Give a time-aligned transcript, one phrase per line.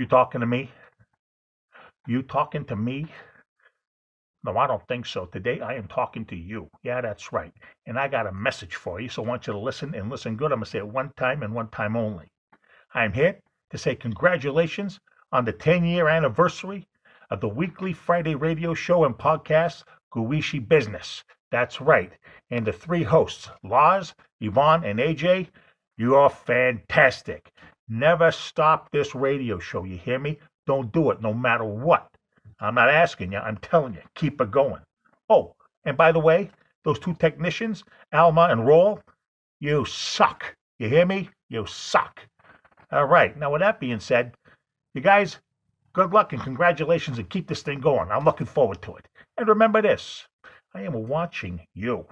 [0.00, 0.70] You talking to me?
[2.06, 3.04] You talking to me?
[4.42, 5.26] No, I don't think so.
[5.26, 6.70] Today I am talking to you.
[6.82, 7.52] Yeah, that's right.
[7.84, 10.36] And I got a message for you, so I want you to listen and listen
[10.36, 10.52] good.
[10.52, 12.32] I'm going to say it one time and one time only.
[12.94, 13.40] I'm here
[13.72, 14.98] to say congratulations
[15.32, 16.88] on the 10 year anniversary
[17.30, 21.24] of the weekly Friday radio show and podcast, Guishi Business.
[21.50, 22.12] That's right.
[22.50, 25.48] And the three hosts, Lars, Yvonne, and AJ,
[25.98, 27.52] you are fantastic.
[27.92, 29.82] Never stop this radio show.
[29.82, 30.38] You hear me?
[30.64, 32.08] Don't do it no matter what.
[32.60, 34.80] I'm not asking you, I'm telling you, keep it going.
[35.28, 36.50] Oh, and by the way,
[36.84, 39.00] those two technicians, Alma and Roll,
[39.58, 40.54] you suck.
[40.78, 41.30] You hear me?
[41.48, 42.20] You suck.
[42.92, 43.36] All right.
[43.36, 44.34] Now, with that being said,
[44.94, 45.38] you guys,
[45.92, 48.10] good luck and congratulations and keep this thing going.
[48.12, 49.08] I'm looking forward to it.
[49.36, 50.28] And remember this
[50.74, 52.06] I am watching you.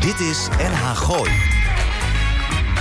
[0.00, 1.67] Dit is NH Gooi.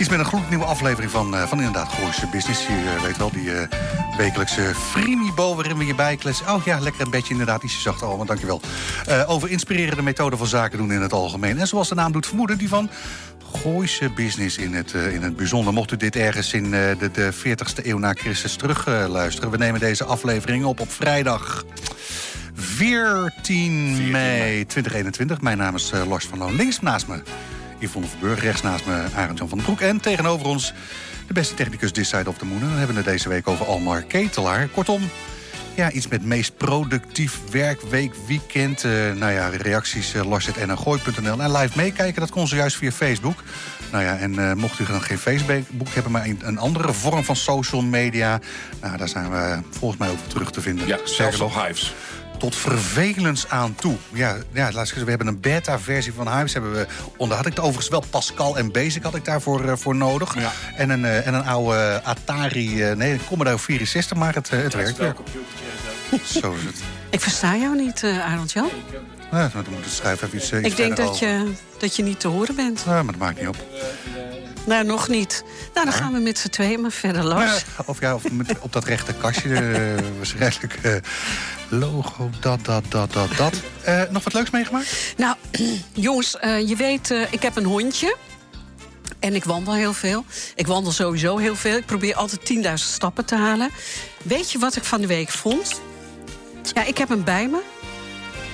[0.00, 2.66] Iets met een gloednieuwe aflevering van, uh, van inderdaad Gooise Business.
[2.66, 3.60] Je uh, weet wel, die uh,
[4.16, 6.54] wekelijkse Frimibo waarin we je bijkletsen.
[6.54, 8.60] Oh ja, lekker een beetje inderdaad, ietsje zacht allemaal, dankjewel.
[9.26, 11.58] over inspirerende methoden van zaken doen in het algemeen.
[11.58, 12.90] En zoals de naam doet vermoeden, die van
[13.52, 15.72] Gooise Business in het, in het bijzonder.
[15.72, 19.50] Mocht u dit ergens in de, de 40ste eeuw na Christus terugluisteren.
[19.50, 21.64] we nemen deze aflevering op op vrijdag...
[22.54, 25.40] 14 mei 2021.
[25.40, 26.56] Mijn naam is Lars van Loon.
[26.56, 27.22] Links naast me
[27.80, 28.40] Yvonne Verburg.
[28.40, 29.80] Rechts naast me Arend-Jan van den Broek.
[29.80, 30.72] En tegenover ons
[31.26, 32.62] de beste technicus This Side of the Moon.
[32.62, 34.68] En hebben we het deze week over Almar Ketelaar.
[34.68, 35.02] Kortom,
[35.74, 38.84] ja, iets met meest productief werkweek, weekend.
[38.84, 41.42] Uh, nou ja, reacties uh, lars.nrgooi.nl.
[41.42, 43.42] En live meekijken, dat kon zojuist via Facebook.
[43.92, 47.24] Nou ja, en uh, mocht u dan geen Facebook hebben, maar een, een, andere vorm
[47.24, 48.40] van social media...
[48.80, 50.86] nou, daar zijn we volgens mij ook terug te vinden.
[50.86, 51.94] Ja, zelfs nog Hives
[52.40, 53.96] tot vervelens aan toe.
[54.12, 56.52] Ja, ja laat ik we hebben een beta-versie van Hives.
[56.52, 56.86] Hebben we,
[57.16, 60.38] onder had ik het overigens wel Pascal en Basic had ik daarvoor uh, voor nodig.
[60.38, 60.52] Ja.
[60.76, 64.78] En, een, uh, en een oude Atari, uh, nee, Commodore 64, maar het, het ja,
[64.78, 65.14] werkt weer.
[66.40, 66.80] Zo is het.
[67.10, 68.70] Ik versta jou niet, Arend-Jan.
[69.30, 72.20] Ja, dan moet het schrijven even iets, iets Ik denk dat je, dat je niet
[72.20, 72.82] te horen bent.
[72.86, 73.56] Ja, maar dat maakt niet op.
[74.64, 75.44] Nou, nog niet.
[75.74, 77.64] Nou, dan gaan we met z'n tweeën maar verder los.
[77.86, 80.94] of ja, of met, op dat rechte kastje uh, waarschijnlijk uh,
[81.68, 83.54] logo, dat, dat, dat, dat, dat.
[83.88, 85.14] Uh, nog wat leuks meegemaakt?
[85.16, 85.36] Nou,
[85.92, 88.16] jongens, je weet, ik heb een hondje.
[89.18, 90.24] En ik wandel heel veel.
[90.54, 91.76] Ik wandel sowieso heel veel.
[91.76, 93.70] Ik probeer altijd 10.000 stappen te halen.
[94.22, 95.80] Weet je wat ik van de week vond?
[96.74, 97.60] Ja, ik heb hem bij me.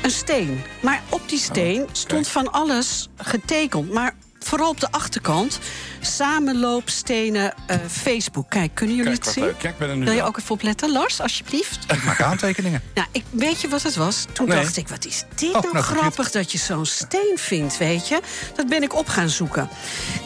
[0.02, 0.62] Een steen.
[0.80, 3.92] Maar op die steen oh, stond van alles getekend.
[3.92, 4.14] Maar
[4.46, 5.58] vooral op de achterkant.
[6.00, 8.50] Samenloopstenen uh, Facebook.
[8.50, 9.56] Kijk, kunnen jullie het zien?
[9.56, 11.92] Kijk, ben er nu Wil je ook even opletten, Lars, alsjeblieft?
[11.92, 12.82] Ik maak aantekeningen.
[12.94, 14.24] nou, ik, weet je wat het was?
[14.32, 17.78] Toen dacht ik, wat is dit oh, nou, nou grappig dat je zo'n steen vindt,
[17.78, 18.20] weet je?
[18.54, 19.68] Dat ben ik op gaan zoeken.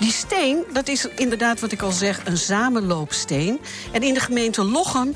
[0.00, 3.60] Die steen, dat is inderdaad wat ik al zeg, een samenloopsteen.
[3.92, 5.08] En in de gemeente Lochem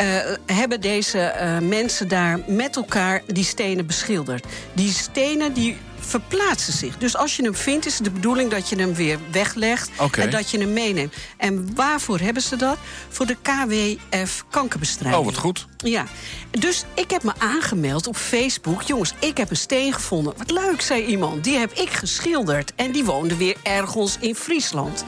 [0.00, 0.06] uh,
[0.46, 4.46] hebben deze uh, mensen daar met elkaar die stenen beschilderd.
[4.72, 5.76] Die stenen die
[6.08, 6.98] verplaatsen zich.
[6.98, 10.30] Dus als je hem vindt, is het de bedoeling dat je hem weer weglegt en
[10.30, 11.14] dat je hem meeneemt.
[11.36, 12.78] En waarvoor hebben ze dat?
[13.08, 15.20] Voor de KWF kankerbestrijding.
[15.20, 15.66] Oh, wat goed.
[15.76, 16.06] Ja.
[16.50, 18.82] Dus ik heb me aangemeld op Facebook.
[18.82, 20.34] Jongens, ik heb een steen gevonden.
[20.36, 21.44] Wat leuk, zei iemand.
[21.44, 22.72] Die heb ik geschilderd.
[22.74, 25.04] En die woonde weer ergens in Friesland.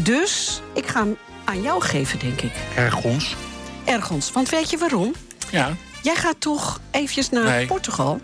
[0.00, 2.52] Dus ik ga hem aan jou geven, denk ik.
[2.76, 3.36] Ergens?
[3.84, 4.32] Ergens.
[4.32, 5.12] Want weet je waarom?
[5.50, 5.76] Ja.
[6.02, 8.20] Jij gaat toch eventjes naar Portugal?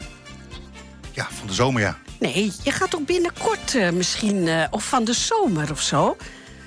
[1.12, 1.98] Ja, van de zomer, ja.
[2.18, 6.16] Nee, je gaat toch binnenkort uh, misschien, uh, of van de zomer of zo...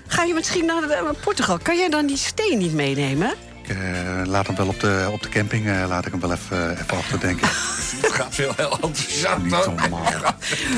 [0.08, 1.58] ga je misschien naar uh, Portugal.
[1.58, 3.34] Kan jij dan die steen niet meenemen?
[3.72, 6.98] Ik laat hem wel op de, op de camping, laat ik hem wel even, even
[6.98, 7.48] achterdenken.
[8.02, 9.38] Het gaat veel heel enthousiast.
[9.38, 10.04] Niet normaal.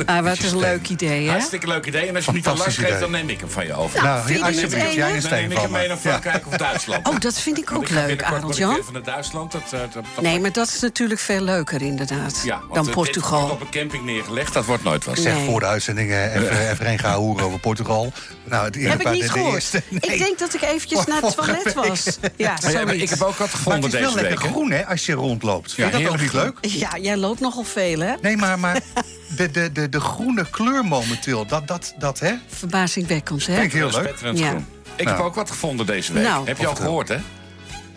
[0.06, 1.32] ah, wat een leuk idee, hè?
[1.32, 2.08] Hartstikke leuk idee.
[2.08, 4.04] En als je niet aan last geeft, dan neem ik hem van je over.
[4.04, 7.08] Nou, nou alsjeblieft, jij een steen neem ik hem mee naar Frankrijk of Duitsland.
[7.08, 8.80] Oh, dat vind ik ook leuk, Arnold Jan.
[8.84, 9.52] van Duitsland.
[9.52, 13.40] Dat, dat, nee, maar dat is natuurlijk veel leuker, inderdaad, ja, dan Portugal.
[13.40, 15.18] wordt op een camping neergelegd, dat wordt nooit wat.
[15.18, 18.14] Zeg voor de uitzending even, even een gaan hoeren over Portugal.
[18.44, 19.74] Nou, het Heb ik niet gehoord.
[19.90, 22.18] Ik denk dat ik eventjes naar het toilet was.
[22.36, 22.58] Ja,
[22.90, 24.04] Ik heb ook wat gevonden deze week.
[24.06, 25.74] Het is wel lekker groen, hè, als je rondloopt.
[25.74, 26.58] Vind je dat ook niet leuk?
[26.62, 28.14] Ja, jij loopt nogal veel, hè?
[28.22, 28.80] Nee, maar, maar
[29.38, 32.34] de, de, de, de groene kleur momenteel, dat, dat, dat hè?
[32.48, 33.54] Verbazingwekkend, hè?
[33.54, 34.38] Vind ik heel leuk.
[34.38, 34.56] Ja.
[34.96, 36.24] Ik heb ook wat gevonden deze week.
[36.24, 36.48] Nou.
[36.48, 37.18] Heb je al gehoord, hè?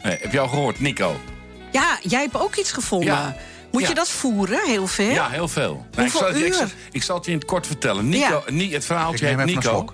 [0.02, 1.20] Nee, heb je al gehoord, Nico?
[1.72, 3.08] Ja, jij hebt ook iets gevonden.
[3.14, 3.36] Ja.
[3.72, 3.88] Moet Ja.
[3.88, 5.12] je dat voeren, heel ver?
[5.12, 5.86] Ja, heel veel.
[5.94, 6.72] Nou, ik, Hoeveel zal, ik, zal, uur?
[6.90, 8.08] ik zal het je in het kort vertellen.
[8.08, 9.84] Nico, Ni- het verhaaltje heet een Nico.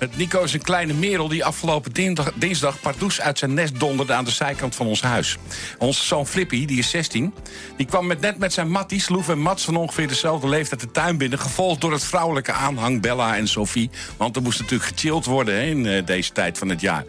[0.00, 4.12] Het Nico is een kleine merel die afgelopen dinsdag, dinsdag pardoes uit zijn nest donderde
[4.12, 5.36] aan de zijkant van ons huis.
[5.78, 7.34] Onze zoon Flippy, die is 16,
[7.76, 10.90] die kwam met, net met zijn matties, Loef en Mats van ongeveer dezelfde leeftijd de
[10.90, 11.38] tuin binnen.
[11.38, 13.90] Gevolgd door het vrouwelijke aanhang Bella en Sophie.
[14.16, 17.04] Want er moest natuurlijk gechilled worden hè, in eh, deze tijd van het jaar.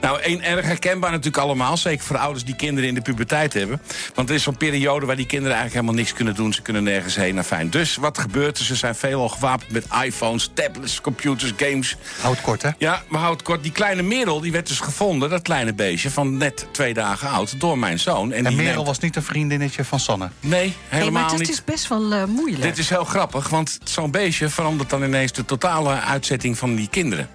[0.00, 1.76] Nou, één erg herkenbaar natuurlijk allemaal.
[1.76, 3.82] Zeker voor ouders die kinderen in de puberteit hebben.
[4.14, 6.52] Want er is zo'n periode waar die kinderen eigenlijk helemaal niks kunnen doen.
[6.52, 7.34] Ze kunnen nergens heen.
[7.34, 7.70] Nou, fijn.
[7.70, 8.64] Dus wat gebeurt er?
[8.64, 11.96] Ze zijn veelal gewapend met iPhones, tablets, computers, games.
[12.22, 12.70] Houd kort, hè?
[12.78, 13.62] Ja, we houden het kort.
[13.62, 16.10] Die kleine Merel die werd dus gevonden, dat kleine beestje...
[16.10, 18.32] van net twee dagen oud, door mijn zoon.
[18.32, 20.30] En die Merel neemt- was niet een vriendinnetje van Sanne.
[20.40, 21.48] Nee, Hey, helemaal maar niet.
[21.48, 22.62] is best wel eh, moeilijk.
[22.62, 26.88] Dit is heel grappig, want zo'n beestje verandert dan ineens de totale uitzetting van die
[26.88, 27.28] kinderen.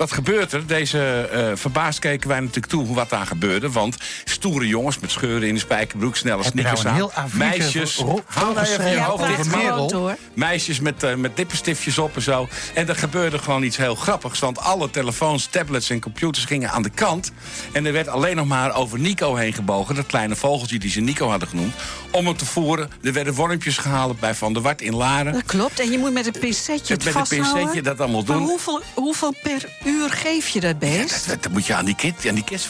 [0.00, 0.66] Wat gebeurt er?
[0.66, 3.70] Deze eh, verbaasd keken wij natuurlijk toe hoe wat daar gebeurde.
[3.70, 6.94] Want stoere jongens met scheuren in de spijkerbroek, snelle je nou sneakers een aan.
[6.94, 9.90] heel A4'tje Meisjes, ro- hou nou even je ja, volgeschreven hoofd dicht.
[9.92, 10.16] Merel?
[10.34, 12.48] Meisjes met, eh, met lippenstiftjes op en zo.
[12.74, 14.38] En er gebeurde gewoon iets heel grappigs.
[14.38, 17.32] Want alle telefoons, tablets en computers gingen aan de kant.
[17.72, 19.94] En er werd alleen nog maar over Nico heen gebogen.
[19.94, 21.74] Dat kleine vogeltje die ze Nico hadden genoemd.
[22.10, 22.90] Om hem te voeren.
[23.02, 25.32] Er werden wormpjes gehaald bij Van der Wart in Laren.
[25.32, 25.80] Dat klopt.
[25.80, 28.46] En je moet met een pincetje het Met een pincetje dat allemaal Maar doen.
[28.46, 31.28] hoeveel, hoeveel per uur geef je dat beest?
[31.28, 32.26] Dat, dat moet je aan die kids.
[32.26, 32.66] Aan die kids,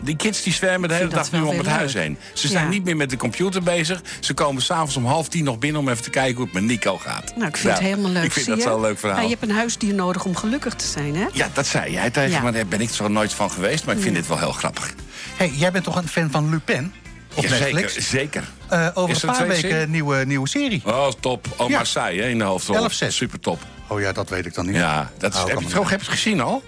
[0.00, 2.02] die kids die zwermen de hele dag nu om het huis leuk.
[2.02, 2.18] heen.
[2.34, 2.70] Ze zijn Ja.
[2.70, 4.00] niet meer met de computer bezig.
[4.20, 6.62] Ze komen s'avonds om half tien nog binnen om even te kijken hoe het met
[6.62, 7.32] Nico gaat.
[7.36, 8.24] Nou, ik vind het helemaal leuk.
[8.24, 8.68] Ik vind zie dat je?
[8.70, 9.16] zo'n leuk verhaal.
[9.18, 11.26] Nou, je hebt een huisdier nodig om gelukkig te zijn, hè?
[11.32, 12.40] Ja, dat zei jij tegen Ja.
[12.40, 12.52] me.
[12.52, 13.84] Daar ben ik zo nooit van geweest.
[13.84, 14.94] Maar ik vind dit wel heel grappig.
[15.36, 16.92] hey, jij bent toch een fan van Lupin?
[17.34, 17.92] Op Ja, Netflix?
[17.92, 18.44] Zeker, zeker.
[18.68, 20.82] Eh, over een paar weken een nieuwe, nieuwe serie.
[20.84, 21.46] Oh, top.
[21.56, 21.76] Oh, Ja.
[21.76, 22.76] Marseille hè, in de hoofdrol.
[22.76, 23.16] 11-6.
[23.16, 23.62] Super top.
[23.88, 24.74] Oh ja, dat weet ik dan niet.
[24.74, 26.62] Ja, dat is, Oh, heb, je, het, heb je het gezien al?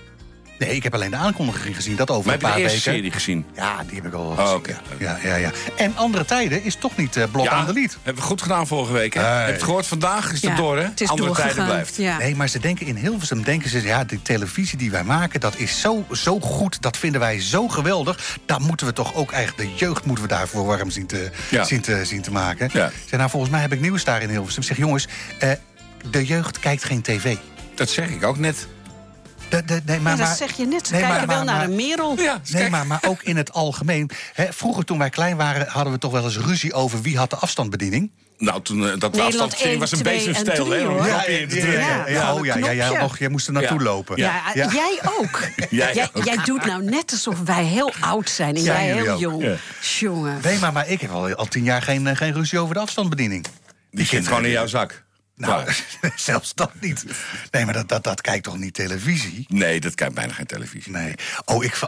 [0.59, 1.97] Nee, ik heb alleen de aankondiging gezien.
[1.97, 3.03] Dat over Maar een heb je paar de eerste weken.
[3.03, 3.45] serie gezien?
[3.55, 4.57] Ja, die heb ik al Oh, gezien.
[4.57, 4.79] oké.
[4.99, 5.19] ja.
[5.23, 5.51] Ja, ja.
[5.77, 7.97] En andere tijden is toch niet eh blok aan de lied.
[8.03, 9.15] hebben we goed gedaan vorige week.
[9.15, 9.23] Hè?
[9.23, 9.87] Heb je het gehoord?
[9.87, 10.83] Vandaag is het Ja, door, hè?
[10.85, 11.97] Het is Andere tijden blijft.
[11.97, 12.19] Ja.
[12.19, 15.57] Nee, maar ze denken in Hilversum, denken ze, ja, die televisie die wij maken, dat
[15.59, 18.39] is zo, zo goed, dat vinden wij zo geweldig.
[18.47, 21.65] Daar moeten we toch ook eigenlijk, de jeugd moeten we daarvoor warm zien te, Ja.
[21.65, 22.71] zien te, zien te maken.
[22.73, 22.91] Ja.
[23.09, 24.63] Zeg, nou, volgens mij heb ik nieuws daar in Hilversum.
[24.63, 25.09] Ik Zeg, jongens,
[25.39, 25.51] eh,
[26.11, 27.37] de jeugd kijkt geen tv.
[27.75, 28.67] Dat zeg ik ook net.
[29.49, 30.87] De, de, nee, maar, Ja, dat zeg je net.
[30.87, 32.17] Ze nee, kijken maar- wel maar- naar een merel.
[32.21, 34.11] Ja, Nee, maar, maar ook in het algemeen.
[34.33, 37.31] Hè, vroeger, toen wij klein waren, hadden we toch wel eens ruzie over wie had
[37.31, 38.11] de afstandsbediening.
[38.39, 40.85] Nou, toen eh, dat afstandsbediening was een 1, 2 en bezemsteel, 3, hè?
[40.87, 40.99] hoor.
[41.01, 42.09] Om Ja, ja.
[42.09, 43.85] ja, oh, ja, ja, ja, nog, jij moest er naartoe Ja.
[43.85, 44.17] lopen.
[44.17, 44.69] Ja, Ja.
[44.73, 45.41] jij ook.
[45.71, 46.25] Jij jij, ook.
[46.25, 49.19] jij doet nou net alsof wij heel oud zijn en jij heel ook?
[49.21, 49.43] jong.
[49.43, 49.55] Ja.
[49.99, 50.39] Jongen.
[50.43, 52.81] Nee, maar, maar ik heb al, al tien jaar geen, eh, geen ruzie over de
[52.81, 53.47] afstandsbediening.
[53.91, 55.05] Die zit gewoon in jouw zak.
[55.41, 55.65] Nou,
[56.03, 56.11] Ja.
[56.17, 57.05] zelfs dat niet.
[57.51, 59.45] Nee, maar dat, dat, dat kijkt toch niet televisie?
[59.49, 60.93] Nee, dat kijkt bijna geen televisie.
[60.93, 61.15] Nee.
[61.45, 61.79] Oh, ik,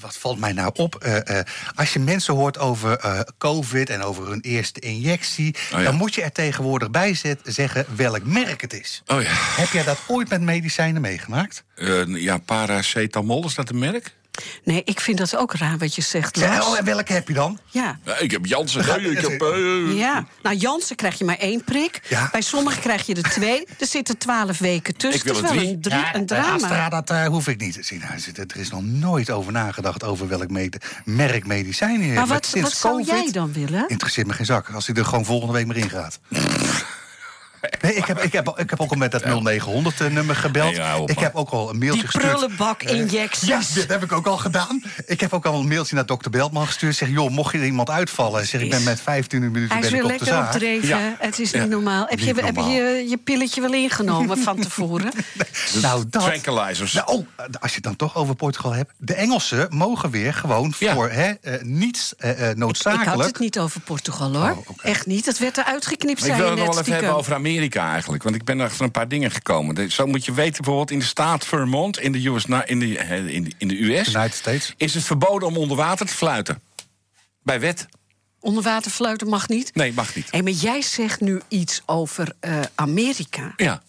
[0.00, 0.94] wat valt mij nou op?
[0.94, 1.44] Eh, eh,
[1.74, 5.54] als je mensen hoort over eh, COVID en over hun eerste injectie...
[5.72, 5.82] Oh ja.
[5.84, 9.02] dan moet je er tegenwoordig bij zet- zeggen welk merk het is.
[9.06, 9.30] Oh ja.
[9.32, 11.64] Heb jij dat ooit met medicijnen meegemaakt?
[12.06, 14.14] Ja, paracetamol, is dat een merk?
[14.64, 16.66] Nee, ik vind dat ook raar wat je zegt, Ja, Lars.
[16.66, 17.58] oh, en welke heb je dan?
[17.70, 17.98] Ja.
[18.04, 18.86] Ja, ik heb Janssen.
[18.86, 22.00] Ja, ik heb, eh, Ja, nou Jansen krijg je maar één prik.
[22.08, 22.28] Ja.
[22.32, 23.66] Bij sommigen krijg je er twee.
[23.78, 25.20] Er zitten twaalf weken tussen.
[25.20, 25.74] Ik wil het is er wel drie.
[25.74, 26.88] een, drie, Ja, een eh, Astra, drama.
[26.88, 27.98] dat eh, hoef ik niet te zien.
[28.00, 32.26] Nou, er- er is nog nooit over nagedacht over welk med- merk medicijnen je Maar
[32.26, 33.88] wat, wat zou COVID jij dan willen?
[33.88, 34.68] Interesseert me geen zak.
[34.70, 36.18] Als hij er gewoon volgende week maar in gaat.
[37.80, 40.72] Nee, ik heb, ik, heb, ik heb ook al met dat 0900-nummer gebeld.
[40.72, 42.32] Nee, hou op, ik heb ook al een mailtje Die gestuurd.
[42.32, 43.48] prullenbak-injecties.
[43.48, 44.82] Ja, dat heb ik ook al gedaan.
[45.06, 46.96] Ik heb ook al een mailtje naar dokter Beltman gestuurd.
[46.96, 48.46] Zeg, joh, mocht je er iemand uitvallen...
[48.46, 50.54] Zeg, ik ben met 15 minuten Hij is ben ik weer op de lekker zaak.
[50.54, 50.88] opdreven.
[50.88, 51.16] Ja.
[51.18, 51.60] Het is Ja.
[51.60, 52.06] niet normaal.
[52.08, 52.74] Heb je, Niet heb je, normaal.
[52.76, 55.12] je je pilletje wel ingenomen van tevoren?
[55.82, 56.22] Nou, dat...
[56.22, 56.92] Tranquilizers.
[56.92, 57.26] Nou, oh,
[57.60, 58.92] als je het dan toch over Portugal hebt.
[58.96, 60.94] De Engelsen mogen weer gewoon Ja.
[60.94, 63.10] voor hè, eh, niets eh, eh, Ik noodzakelijk...
[63.10, 64.50] had het niet over Portugal, hoor.
[64.50, 64.66] Oh.
[64.82, 65.26] Echt niet.
[65.26, 68.22] Het werd eruit geknipt, Maar ik wil het nog wel even hebben over Amerika eigenlijk.
[68.22, 69.90] Want ik ben achter een paar dingen gekomen.
[69.90, 72.94] Zo moet je weten, bijvoorbeeld in de staat Vermont, in de, US, in de,
[73.28, 74.08] in de, in de US...
[74.08, 74.74] United States.
[74.76, 76.60] is het verboden om onder water te fluiten.
[77.42, 77.86] Bij wet.
[78.40, 79.74] Onder water fluiten mag niet.
[79.74, 80.28] Nee, mag niet.
[80.30, 83.52] Hé, maar jij zegt nu iets over eh, Amerika.
[83.56, 83.82] Ja.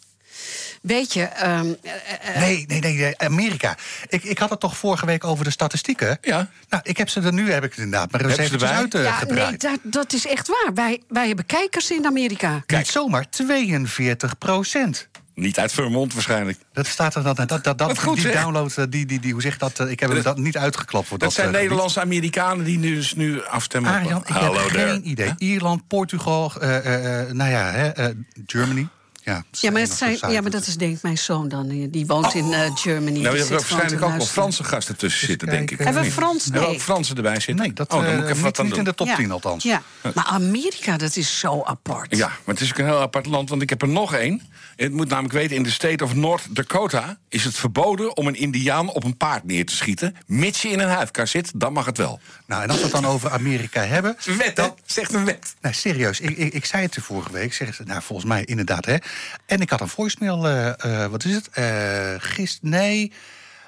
[0.83, 3.77] Weet je, ehm, eh, Nee, nee, nee, Amerika.
[4.07, 6.17] Ik, ik had het toch vorige week over de statistieken?
[6.21, 6.49] Ja.
[6.69, 9.01] Nou, ik heb ze er nu, heb ik het inderdaad, maar je ze eventjes erbij?
[9.03, 10.73] ja, nee, dat, dat is echt waar.
[10.73, 12.63] Wij, wij hebben kijkers in Amerika.
[12.67, 15.07] Niet zomaar, 42 procent.
[15.35, 16.57] Niet uit Vermont waarschijnlijk.
[16.73, 17.35] Dat staat er dan.
[17.35, 18.41] Dat, dat, dat, goed, die zeg.
[18.41, 19.79] download, die, die, die, hoe zeg dat?
[19.79, 21.27] Ik heb hem dat niet uitgeklapt voor dat.
[21.27, 21.61] Dat zijn gebied.
[21.61, 23.91] Nederlandse Amerikanen die nu, dus nu afstemmen.
[23.91, 24.89] op- Arjan, ik Hallo heb there.
[24.91, 25.33] geen idee.
[25.37, 28.87] Ierland, Portugal, eh, eh, eh, nou ja, hè, eh, Germany.
[29.23, 31.87] Ja, Ja, maar, het zijn, ja, maar dat is denk ik mijn zoon dan.
[31.89, 33.19] Die woont in eh, Germany.
[33.19, 34.25] Nou, je hebt waarschijnlijk ook wel.
[34.25, 35.79] Franse gasten tussen zitten, denk ik.
[35.79, 36.11] Hebben we?
[36.11, 36.47] Frans?
[36.47, 36.65] Nee.
[36.65, 37.55] ook Fransen erbij zitten?
[37.55, 38.93] Nee, dat, oh, dan eh, moet ik even wat niet, aan niet in doen.
[38.93, 39.15] de top Ja.
[39.15, 39.63] 10 althans.
[39.63, 39.81] Ja,
[40.13, 42.17] maar Amerika, dat is zo apart.
[42.17, 44.41] Ja, maar het is ook een heel apart land, want ik heb er nog één.
[44.75, 47.17] Het moet namelijk weten, in de state of North Dakota...
[47.29, 50.15] is het verboden om een indiaan op een paard neer te schieten...
[50.25, 52.19] mits je in een huifkar zit, dan mag het wel.
[52.45, 54.17] Nou, en als we het dan over Amerika hebben...
[54.37, 54.67] Wet, hè?
[54.85, 55.55] Zegt een wet.
[55.61, 56.19] Nee, serieus.
[56.19, 57.53] Ik, ik, ik zei het de vorige week.
[57.53, 58.97] Zeg, nou, volgens mij inderdaad, hè.
[59.45, 61.49] En ik had een voicemail, eh, eh, wat is het?
[61.49, 63.11] Eh gisteren, nee...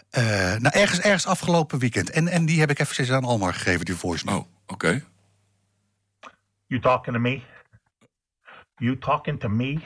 [0.09, 0.23] eh,
[0.55, 2.09] nou, ergens, ergens afgelopen weekend.
[2.09, 4.37] En, en die heb ik even aan Almar gegeven, die voicemail.
[4.37, 5.03] Oh, oké.
[6.67, 7.41] You talking to me?
[8.75, 9.79] You talking to me?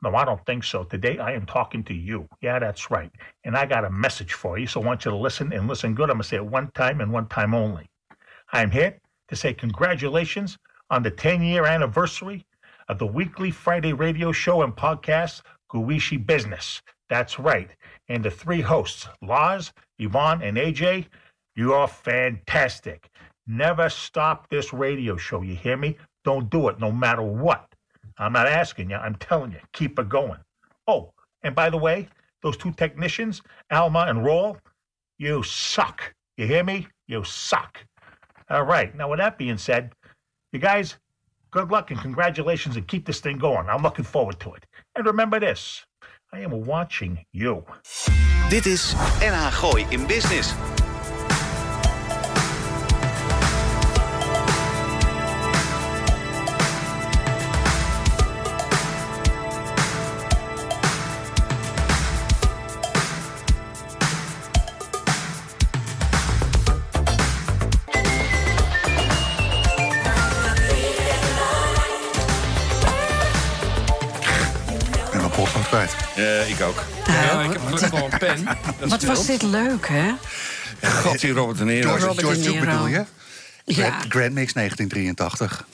[0.00, 0.86] No, I don't think so.
[0.86, 2.26] Today I am talking to you.
[2.40, 3.10] Yeah, that's right.
[3.42, 5.94] And I got a message for you, so I want you to listen and listen
[5.94, 6.10] good.
[6.10, 7.86] I'm going to say it one time and one time only.
[8.52, 10.56] I'm here to say congratulations
[10.88, 12.44] on the 10 year anniversary
[12.90, 15.42] of the weekly Friday radio show and podcast,
[15.72, 16.82] Guishi Business.
[17.08, 17.70] That's right.
[18.08, 21.06] And the three hosts, Lars, Yvonne, and AJ,
[21.54, 23.08] you are fantastic.
[23.46, 25.42] Never stop this radio show.
[25.42, 25.98] You hear me?
[26.24, 27.64] Don't do it no matter what.
[28.18, 30.40] I'm not asking you, I'm telling you, keep it going.
[30.88, 31.12] Oh,
[31.44, 32.08] and by the way,
[32.42, 34.56] those two technicians, Alma and Roll,
[35.16, 36.12] you suck.
[36.36, 36.88] You hear me?
[37.06, 37.78] You suck.
[38.50, 38.92] All right.
[38.96, 39.92] Now, with that being said,
[40.52, 40.96] you guys,
[41.50, 43.68] good luck and congratulations and keep this thing going.
[43.68, 44.66] I'm looking forward to it.
[44.96, 45.84] And remember this
[46.32, 47.64] I am watching you.
[48.48, 50.79] Dit is NH Gooi in Business.
[76.60, 76.84] Ik ook.
[77.06, 78.44] Ja, ik heb gelukkig een pen.
[78.78, 80.12] Dat Wat was dit leuk, hè?
[80.82, 81.88] God, die Robert de Niro.
[81.88, 82.70] George, Robert George De Duke Niro.
[82.72, 83.04] bedoel je?
[83.64, 83.90] Ja.
[83.90, 85.66] Grand, Grand Mix 1983.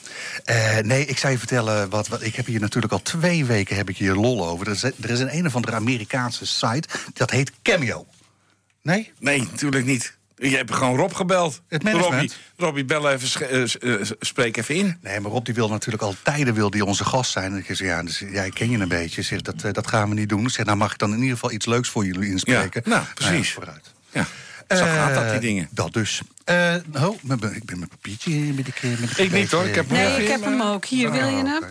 [0.43, 3.75] Eh, nee, ik zou je vertellen, wat, wat, ik heb hier natuurlijk al twee weken
[3.75, 4.67] heb ik hier lol over.
[4.67, 8.05] Er is, er is een een of andere Amerikaanse site, dat heet Cameo.
[8.81, 9.11] Nee?
[9.19, 10.16] Nee, natuurlijk niet.
[10.39, 11.61] Je hebt gewoon Rob gebeld.
[11.67, 11.83] Het.
[11.83, 14.97] Robbie, Robbie bel even, eh, eh, spreek even in.
[15.01, 17.51] Nee, maar Rob die wil natuurlijk al tijden wil die onze gast zijn.
[17.51, 19.21] En ik zeg, ja, dus, ja, ik ken je een beetje.
[19.21, 20.43] Zeg, dat, eh, dat gaan we niet doen.
[20.43, 22.81] Ik zeg, nou mag ik dan in ieder geval iets leuks voor jullie inspreken.
[22.85, 23.53] Ja, nou, precies.
[23.53, 23.93] vooruit.
[24.11, 24.27] Ja,
[24.69, 25.69] zo gaat dat, die dingen.
[25.71, 26.21] Dat dus.
[26.47, 27.15] Eh, oh,
[27.53, 28.31] ik ben mijn papiertje
[29.15, 30.85] ik, niet hoor, ik heb hem Nee, ik heb hem ook.
[30.85, 31.63] Hier, wil je hem?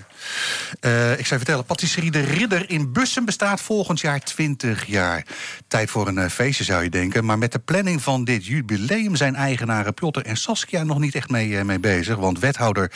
[0.80, 5.26] Eh, ik zou vertellen, patisserie De Ridder in Bussen bestaat volgend jaar 20 jaar.
[5.68, 7.24] Tijd voor een eh, feestje zou je denken.
[7.24, 11.30] Maar met de planning van dit jubileum zijn eigenaren Piotr en Saskia nog niet echt
[11.30, 12.16] mee, mee bezig.
[12.16, 12.92] Want wethouder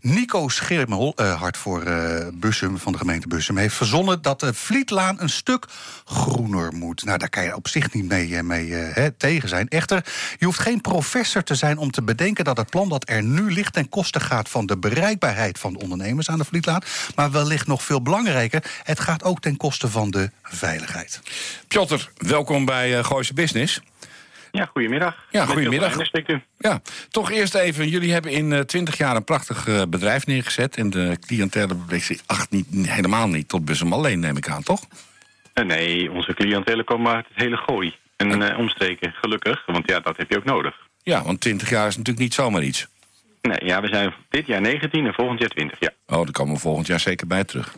[0.00, 4.54] Nico Schermel, eh, hard voor eh, Bussum van de gemeente Bussum, heeft verzonnen dat de
[4.54, 5.66] Vlietlaan een stuk
[6.04, 7.04] groener moet.
[7.04, 9.68] Nou, daar kan je op zich niet mee, mee eh, hè, tegen zijn.
[9.68, 10.04] Echter,
[10.38, 13.52] je hoeft geen professor te zijn om te bedenken dat het plan dat er nu
[13.52, 16.82] ligt ten koste gaat van de bereikbaarheid van de ondernemers aan de Vlietlaan.
[17.14, 21.20] Maar wellicht nog veel belangrijker, het gaat ook ten koste van de veiligheid.
[21.68, 23.80] Piotr, welkom bij uh, Gooise Business.
[24.50, 25.26] Ja, goedemiddag.
[25.30, 25.96] Ja, goedemiddag.
[26.58, 27.88] Ja, toch eerst even.
[27.88, 30.76] Jullie hebben in uh, 20 jaar een prachtig uh, bedrijf neergezet.
[30.76, 34.62] En de cliëntele beweegt zich ach, niet, helemaal niet tot Bussum alleen, neem ik aan,
[34.62, 34.80] toch?
[35.54, 37.94] Uh, nee, onze cliëntelen komen uit het hele gooi.
[38.16, 39.62] En uh, omstreken, gelukkig.
[39.66, 40.74] Want ja, dat heb je ook nodig.
[41.02, 42.86] Ja, want 20 jaar is natuurlijk niet zomaar iets.
[43.42, 45.90] Nee, ja, we zijn dit jaar 19 en volgend jaar 20, ja.
[46.06, 47.76] Oh, daar komen we volgend jaar zeker bij terug.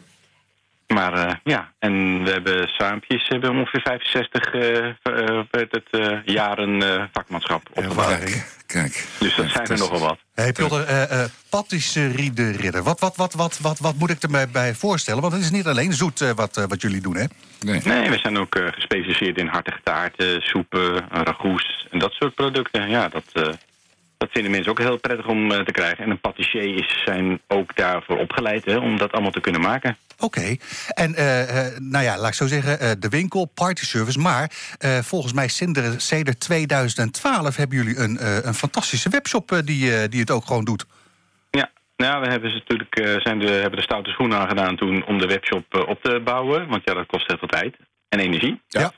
[0.87, 7.09] Maar uh, ja, en we hebben saampjes, hebben ongeveer 65 uh, uh, het, uh, jaren
[7.12, 8.63] vakmanschap opgebouwd.
[8.81, 9.07] Kijk.
[9.19, 10.19] Dus dat zijn er nogal wat.
[10.35, 12.83] Hey Piotr, uh, patisserie de ridder.
[12.83, 15.21] Wat, wat, wat, wat, wat, wat moet ik er bij voorstellen?
[15.21, 17.25] Want het is niet alleen zoet wat, wat jullie doen, hè?
[17.61, 22.88] Nee, nee we zijn ook gespecialiseerd in hartige taarten, soepen, ragoes en dat soort producten.
[22.88, 23.57] Ja, dat...
[24.16, 26.04] Dat vinden mensen ook heel prettig om uh, te krijgen.
[26.04, 29.97] En een patissier is, zijn ook daarvoor opgeleid hè, om dat allemaal te kunnen maken.
[30.18, 30.38] Oké.
[30.38, 30.61] Okay.
[30.88, 34.18] En uh, uh, nou ja, laat ik zo zeggen, uh, de winkel, party service.
[34.18, 34.50] Maar
[35.02, 40.64] volgens mij sinds 2012 hebben jullie een, een fantastische webshop die, die het ook gewoon
[40.64, 40.87] doet.
[41.50, 45.26] Ja, nou, we hebben, natuurlijk, zijn de, hebben de stoute schoenen aangedaan toen om de
[45.26, 46.68] webshop op te bouwen.
[46.68, 47.76] Want ja, dat kost heel veel tijd
[48.09, 48.61] en energie.
[48.68, 48.80] Ja.
[48.80, 48.92] ja.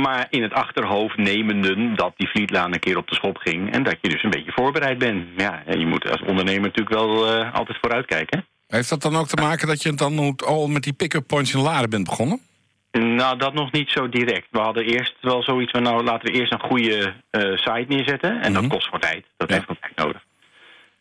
[0.00, 3.72] Maar in het achterhoofd nemenden dat die Vlietlaan een keer op de schop ging...
[3.72, 5.26] en dat je dus een beetje voorbereid bent.
[5.36, 8.46] Ja, je moet als ondernemer natuurlijk wel uh, altijd vooruitkijken.
[8.72, 11.60] Heeft dat dan ook te maken dat je dan al met die pick-up points in
[11.60, 12.40] Laren bent begonnen?
[12.92, 14.46] Nou, dat nog niet zo direct.
[14.50, 15.82] We hadden eerst wel zoiets van...
[15.82, 18.30] nou, laten we eerst een goede uh, site neerzetten.
[18.30, 18.62] En mm -hmm.
[18.62, 19.24] dat kost voor tijd.
[19.36, 19.54] Dat ja.
[19.54, 20.24] heeft wat tijd nodig.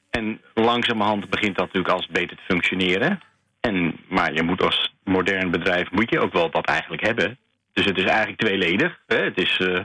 [0.10, 3.20] En langzamerhand begint dat natuurlijk als beter te functioneren.
[3.60, 7.38] En, maar je moet als modern bedrijf moet je ook wel dat eigenlijk hebben.
[7.74, 9.00] Dus het is eigenlijk tweeledig.
[9.08, 9.24] Hè?
[9.24, 9.80] Het is uh,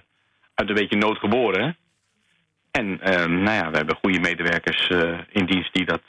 [0.55, 1.77] uit een beetje nood geboren.
[2.71, 4.89] En uh, nou ja, we hebben goede medewerkers
[5.29, 6.03] in dienst die dat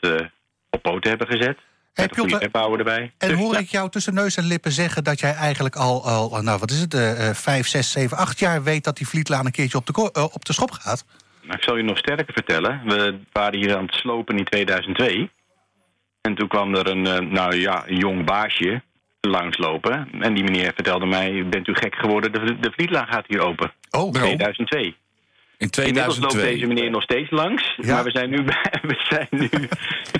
[0.69, 1.57] op poten hebben gezet.
[2.77, 3.11] Erbij.
[3.17, 3.59] En dus, hoor ja.
[3.59, 6.79] ik jou tussen neus en lippen zeggen dat jij eigenlijk al, al nou wat is
[6.79, 10.11] het, uh, 5, 6, 7, 8 jaar weet dat die Vlietlaan een keertje op de,
[10.17, 11.05] uh, op de schop gaat?
[11.41, 12.81] Nou, ik zal je nog sterker vertellen.
[12.85, 15.29] We waren hier aan het slopen in 2002.
[16.21, 18.81] En toen kwam er een, nou ja, een jong baasje
[19.21, 20.09] langslopen.
[20.19, 23.71] En die meneer vertelde mij, bent u gek geworden, de, de Vlietlaan gaat hier open.
[23.89, 24.95] Oh, 2002.
[25.57, 25.85] In 2002.
[25.87, 27.75] Inmiddels loopt deze meneer nog steeds langs.
[27.81, 27.93] Ja.
[27.93, 28.43] Maar we zijn nu,
[28.91, 29.49] we zijn nu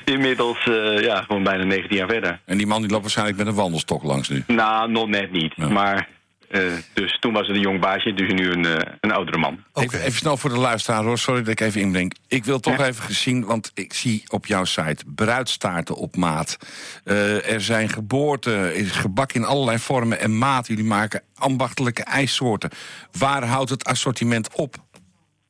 [0.16, 2.40] inmiddels uh, ja, gewoon bijna 19 jaar verder.
[2.46, 4.44] En die man die loopt waarschijnlijk met een wandelstok langs nu?
[4.48, 5.54] Nou, nog net niet.
[5.56, 5.70] Ja.
[5.70, 6.08] Maar
[6.52, 9.64] uh, dus toen was het een jong baasje, dus nu een, uh, een oudere man.
[9.74, 9.84] Okay.
[9.84, 12.16] Even, even, snel voor de luisteraar hoor, sorry dat ik even inbreng.
[12.28, 12.86] Ik wil toch ja.
[12.86, 16.58] even gezien, want ik zie op jouw site bruidstaarten op maat.
[17.06, 20.68] Uh, er zijn geboorten, is gebak in allerlei vormen en maat.
[20.68, 22.70] Jullie maken ambachtelijke ijssoorten.
[23.12, 24.76] Waar houdt het assortiment op?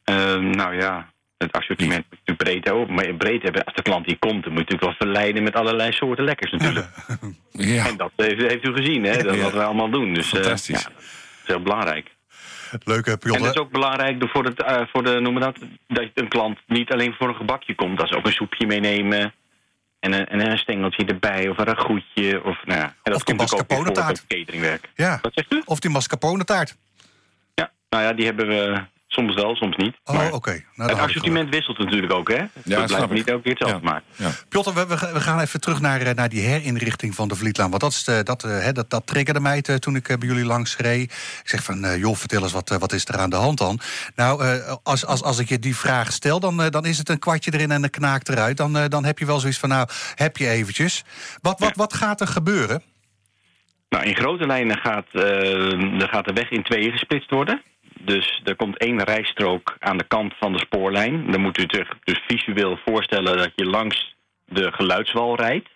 [0.07, 3.63] Ehm, nou ja, het assortiment moet je breed, maar breed hebben.
[3.63, 6.51] Als de klant hier komt, dan moet je natuurlijk wel verleiden met allerlei soorten lekkers
[6.51, 6.87] natuurlijk.
[7.51, 7.87] Ja.
[7.87, 9.23] En dat heeft, heeft u gezien, hè?
[9.23, 9.41] Dat ja.
[9.41, 10.13] wat we allemaal doen.
[10.13, 10.75] Dus, Fantastisch.
[10.75, 11.03] Uh, ja, dat
[11.41, 12.15] is heel belangrijk.
[12.83, 16.27] Leuke En dat is ook belangrijk voor, het, uh, voor de, noem dat, dat een
[16.27, 17.97] klant niet alleen voor een gebakje komt.
[17.97, 19.33] Dat ze ook een soepje meenemen.
[19.99, 22.43] En een, en een stengeltje erbij, of een ragoetje.
[22.43, 24.27] Of, nou ja, en dat of die mascarpone taart.
[24.27, 24.89] Cateringwerk.
[24.95, 25.19] Ja.
[25.21, 25.61] Wat zegt u?
[25.65, 26.77] Of die mascarpone taart.
[27.53, 29.95] Ja, nou ja, die hebben we Soms wel, soms niet.
[30.03, 30.35] Oh, oké.
[30.35, 30.65] Okay.
[30.75, 32.35] Nou, het assortiment wisselt natuurlijk ook, hè?
[32.35, 33.91] Ja, dat blijft niet elke keer hetzelfde ja.
[33.91, 34.05] maken.
[34.15, 34.29] Ja.
[34.49, 37.69] Piotr, we, we, gaan even terug naar, naar die herinrichting van de Vlietlaan.
[37.69, 41.11] Want dat, is, dat, hè, dat, dat triggerde mij toen ik bij jullie langs reed.
[41.43, 43.79] Ik zeg van, joh, vertel eens, wat, wat is er aan de hand dan?
[44.15, 47.53] Nou, als, als, als ik je die vraag stel, dan, dan is het een kwartje
[47.53, 48.57] erin en een knaak eruit.
[48.57, 51.03] Dan, dan heb je wel zoiets van, nou, heb je eventjes.
[51.41, 52.81] Wat, wat, wat gaat er gebeuren?
[53.89, 57.61] Nou, in grote lijnen gaat, uh, gaat de weg in tweeën gesplitst worden.
[57.99, 61.31] Dus er komt één rijstrook aan de kant van de spoorlijn.
[61.31, 65.69] Dan moet u zich dus visueel voorstellen dat je langs de geluidswal rijdt.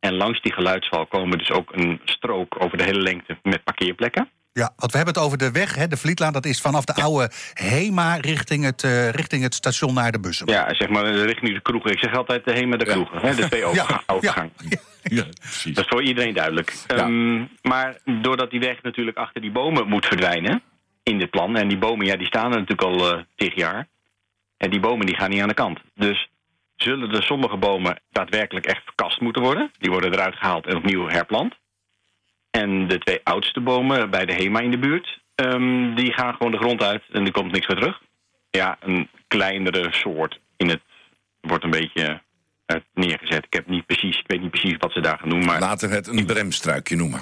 [0.00, 4.28] En langs die geluidswal komen dus ook een strook over de hele lengte met parkeerplekken.
[4.52, 6.32] Ja, want we hebben het over de weg, hè, de Vlietlaan.
[6.32, 7.02] Dat is vanaf de ja.
[7.02, 10.46] oude Hema richting het, uh, richting het station naar de bussen.
[10.46, 11.90] Ja, zeg maar richting de kroegen.
[11.90, 13.20] Ik zeg altijd de Hema de kroegen.
[13.20, 13.26] Ja.
[13.26, 13.64] Hè, de twee
[14.06, 14.50] overgang.
[14.68, 14.78] Ja.
[15.02, 15.74] Ja, precies.
[15.74, 16.84] Dat is voor iedereen duidelijk.
[16.88, 20.62] Um, maar doordat die weg natuurlijk achter die bomen moet verdwijnen
[21.04, 21.56] in dit plan.
[21.56, 23.88] En die bomen, ja, die staan er natuurlijk al uh, jaar.
[24.56, 25.80] En die bomen die gaan niet aan de kant.
[25.94, 26.28] Dus
[26.76, 29.70] zullen er sommige bomen daadwerkelijk echt verkast moeten worden.
[29.78, 31.54] Die worden eruit gehaald en opnieuw herplant.
[32.50, 35.22] En de twee oudste bomen bij de HEMA in de buurt...
[35.36, 38.00] Um, die gaan gewoon de grond uit en er komt niks meer terug.
[38.50, 40.80] Ja, een kleinere soort in het
[41.40, 42.22] wordt een beetje
[42.66, 43.44] uh, neergezet.
[43.44, 45.44] Ik, heb niet precies, ik weet niet precies wat ze daar gaan doen.
[45.44, 45.60] Maar...
[45.60, 47.20] Laten we het een bremstruikje noemen.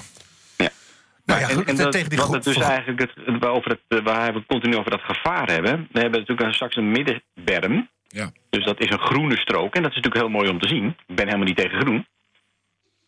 [1.25, 4.45] Nou ja, en, en dat, tegen die het dus eigenlijk het, over het, waar we
[4.45, 5.87] continu over dat gevaar hebben.
[5.91, 7.89] We hebben natuurlijk straks een middenberm.
[8.07, 8.31] Ja.
[8.49, 9.75] Dus dat is een groene strook.
[9.75, 10.87] En dat is natuurlijk heel mooi om te zien.
[10.87, 12.07] Ik ben helemaal niet tegen groen.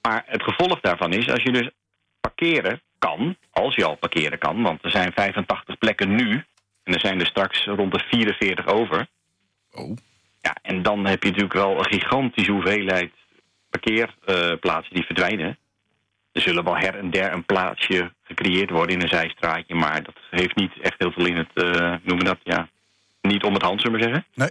[0.02, 1.70] Maar het gevolg daarvan is, als je dus
[2.20, 6.44] parkeren kan, als je al parkeren kan, want er zijn 85 plekken nu.
[6.84, 9.08] En er zijn er straks rond de 44 over.
[9.72, 9.98] Oh.
[10.42, 13.12] Ja, en dan heb je natuurlijk wel een gigantische hoeveelheid
[13.70, 15.58] parkeerplaatsen uh, die verdwijnen.
[16.36, 20.16] Er zullen wel her en der een plaatsje gecreëerd worden in een zijstraatje, maar dat
[20.30, 22.68] heeft niet echt heel veel in het, uh, noemen dat, ja,
[23.22, 24.26] niet om het hand, zullen we zeggen.
[24.34, 24.50] Nee.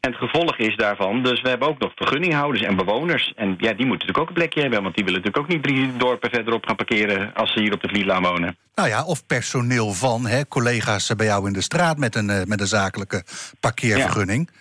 [0.00, 3.32] En het gevolg is daarvan, dus we hebben ook nog vergunninghouders en bewoners.
[3.36, 5.62] En ja, die moeten natuurlijk ook een plekje hebben, want die willen natuurlijk ook niet
[5.62, 8.56] drie dorpen verderop gaan parkeren als ze hier op de Vlietlaan wonen.
[8.74, 12.42] Nou ja, of personeel van, hè, collega's bij jou in de straat met een, uh,
[12.44, 13.24] met een zakelijke
[13.60, 14.50] parkeervergunning.
[14.52, 14.60] Ja.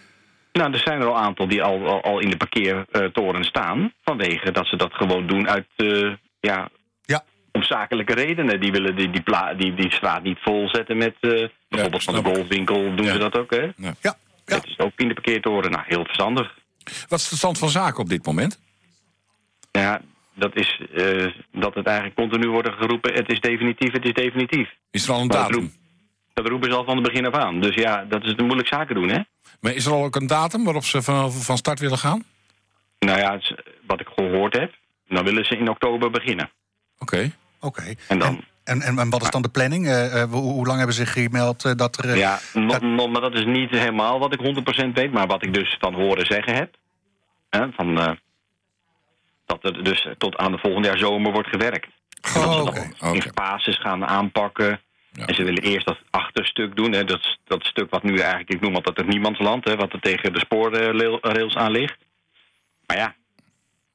[0.62, 3.94] Nou, er zijn er al een aantal die al, al, al in de parkeertoren staan.
[4.04, 6.70] Vanwege dat ze dat gewoon doen uit uh, ja,
[7.02, 7.24] ja.
[7.52, 8.60] om zakelijke redenen.
[8.60, 12.24] Die willen die, die, pla die, die straat niet volzetten met uh, bijvoorbeeld ja, van
[12.24, 13.12] de golfwinkel doen ja.
[13.12, 13.72] ze dat ook, hè?
[13.76, 13.94] Ja.
[14.02, 14.16] ja.
[14.46, 15.72] Dat is ook in de parkeertoren.
[15.72, 16.54] Nou, heel verstandig.
[17.08, 18.60] Wat is de stand van zaken op dit moment?
[19.72, 20.02] Ja,
[20.34, 23.14] dat is uh, dat het eigenlijk continu wordt geroepen...
[23.14, 24.70] het is definitief, het is definitief.
[24.92, 25.52] Is er al een datum?
[25.52, 25.72] Dat, roep,
[26.34, 27.62] dat roepen ze al van het begin af aan.
[27.62, 29.20] Dus ja, dat is een moeilijk zaken doen, hè?
[29.60, 32.24] Maar is er al ook een datum waarop ze van, van start willen gaan?
[33.00, 33.56] Nou ja, het,
[33.88, 34.74] wat ik gehoord heb,
[35.16, 36.52] dan willen ze in oktober beginnen.
[37.00, 37.16] Oké.
[37.16, 37.32] Okay.
[37.60, 37.80] Oké.
[37.82, 37.98] Okay.
[38.08, 38.44] En dan...
[38.64, 39.86] En, en, en, wat is dan de planning?
[39.86, 42.18] Uh, uh, hoe, hoe, lang hebben ze gemeld uh, dat er...
[42.18, 44.40] ja, no, no, maar dat is niet helemaal wat ik
[44.88, 45.12] 100% weet.
[45.12, 46.76] Maar wat ik dus van horen zeggen heb.
[47.50, 48.18] van,
[49.46, 51.88] dat er dus tot aan de volgende jaar zomer wordt gewerkt.
[52.22, 52.94] Oh, dat ze okay.
[53.00, 54.82] dan in fases gaan aanpakken.
[55.12, 55.26] Ja.
[55.26, 56.92] En ze willen eerst dat achterstuk doen.
[56.92, 59.66] Hè, dat, dat stuk wat nu eigenlijk, ik noem altijd het niemandsland.
[59.66, 61.98] Hè, wat er tegen de spoorrails aan ligt.
[62.86, 63.16] Maar ja,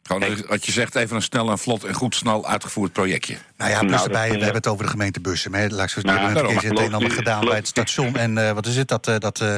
[0.07, 3.37] Gewoon, wat je zegt, even een snel en vlot en goed snel uitgevoerd projectje.
[3.57, 5.51] Nou ja, plus Nou, erbij, dat, we hebben het over de gemeentebussen.
[5.51, 8.17] Maar laat ik zo Nou, keer het een en ander gedaan bij het station.
[8.17, 9.55] En eh, wat is het, dat, eh, dat, eh,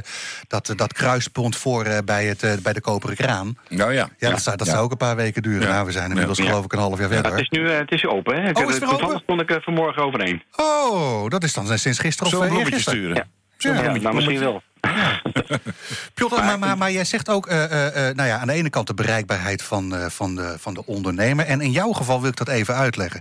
[0.48, 3.58] dat, dat kruispunt voor eh, bij, het, bij de Koperen Kraan.
[3.68, 4.08] Nou ja.
[4.18, 4.72] Ja, dat, zou, dat Ja.
[4.72, 5.66] zou ook een paar weken duren.
[5.66, 5.72] Ja.
[5.72, 6.44] Nou, we zijn inmiddels Ja.
[6.44, 7.32] geloof ik een half jaar Ja, verder.
[7.32, 8.50] het is nu het is open, hè?
[8.50, 10.42] Oh, is het stond ik vanmorgen overheen.
[10.56, 13.16] Oh, dat is dan sinds gisteren of Zullen we een bloemetje sturen?
[13.16, 13.24] Ja.
[13.56, 15.17] Zullen we een Ja,
[16.14, 18.70] Piotr, maar, maar, maar jij zegt ook, eh, eh, eh, nou ja, aan de ene
[18.70, 21.46] kant de bereikbaarheid van, van, de, van de ondernemer.
[21.46, 23.20] En in jouw geval wil ik dat even uitleggen.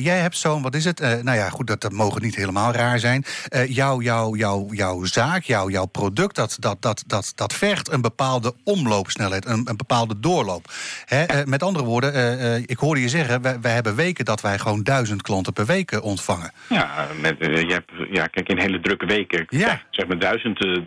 [0.00, 1.00] Jij hebt zo'n, wat is het?
[1.00, 3.24] Nou ja, goed, dat, dat mogen niet helemaal raar zijn.
[3.66, 8.00] Jouw jouw jouw jouw zaak, jouw jouw product, dat, dat, dat, dat, dat vergt een
[8.00, 10.72] bepaalde omloopsnelheid, een, een bepaalde doorloop.
[11.04, 14.82] Hè, met andere woorden, ik hoorde je zeggen, wij, wij hebben weken dat wij gewoon
[14.82, 16.52] duizend klanten per week ontvangen.
[16.68, 19.46] Ja, met, je hebt, ja, kijk, in hele drukke weken.
[19.48, 19.82] Ja.
[19.90, 20.82] Zeg maar duizend, eh,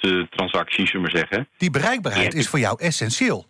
[0.00, 1.48] duizend eh, transacties, zullen we maar zeggen.
[1.56, 2.38] Die bereikbaarheid Ja.
[2.38, 3.46] is voor jou essentieel.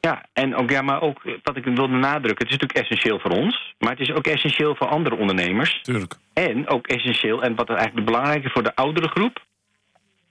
[0.00, 3.18] Ja, en ook, ja, maar ook eh, wat ik wilde nadrukken, het is natuurlijk essentieel
[3.18, 5.80] voor ons, maar het is ook essentieel voor andere ondernemers.
[5.82, 6.14] Tuurlijk.
[6.32, 9.44] En ook essentieel, en wat eigenlijk het belangrijke voor de oudere groep.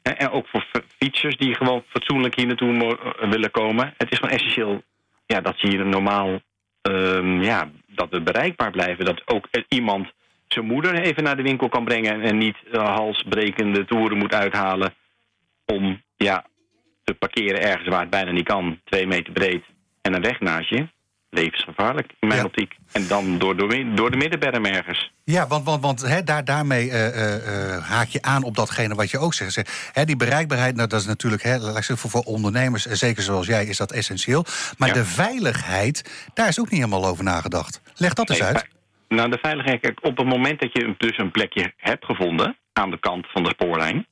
[0.02, 0.66] En ook voor
[0.98, 3.94] fietsers die gewoon fatsoenlijk hier naartoe eh, willen komen.
[3.98, 4.84] Het is gewoon essentieel
[5.26, 6.40] ja, dat ze hier normaal,
[6.82, 9.06] ehm, ja, dat we bereikbaar blijven.
[9.06, 10.12] Dat ook iemand
[10.48, 14.94] zijn moeder even naar de winkel kan brengen en niet halsbrekende toeren moet uithalen
[15.66, 16.46] om ja,
[17.04, 19.64] te parkeren ergens waar het bijna niet kan, twee meter breed
[20.02, 20.88] en een weg naast je.
[21.30, 22.46] Levensgevaarlijk in mijn Ja.
[22.46, 22.74] optiek.
[22.92, 25.12] En dan door, door, door de middenberm ergens.
[25.24, 29.12] Ja, want, want, want daar, daarmee eh, eh, eh, haak je aan op datgene wat
[29.12, 29.92] je ook zegt.
[30.06, 33.92] Die bereikbaarheid, nou, dat is natuurlijk hè, voor, voor ondernemers, zeker zoals jij, is dat
[33.92, 34.46] essentieel.
[34.78, 34.94] Maar Ja.
[34.94, 37.82] de veiligheid, daar is ook niet helemaal over nagedacht.
[37.96, 38.68] Leg dat eens Nee, uit.
[39.10, 42.92] Nou, de veiligheid, kijk, op het moment dat je dus een plekje hebt gevonden aan
[42.92, 44.08] de kant van de spoorlijn,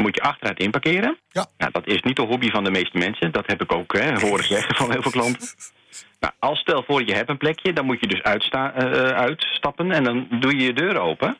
[0.00, 1.18] dan moet je achteruit inparkeren.
[1.28, 1.46] Ja.
[1.58, 3.32] Nou, dat is niet de hobby van de meeste mensen.
[3.32, 5.48] Dat heb ik ook hè, horen zeggen van heel veel klanten.
[6.20, 9.90] Nou, als stel voor je hebt een plekje, dan moet je dus uitsta eh, uitstappen
[9.92, 11.38] en dan doe je je deur open.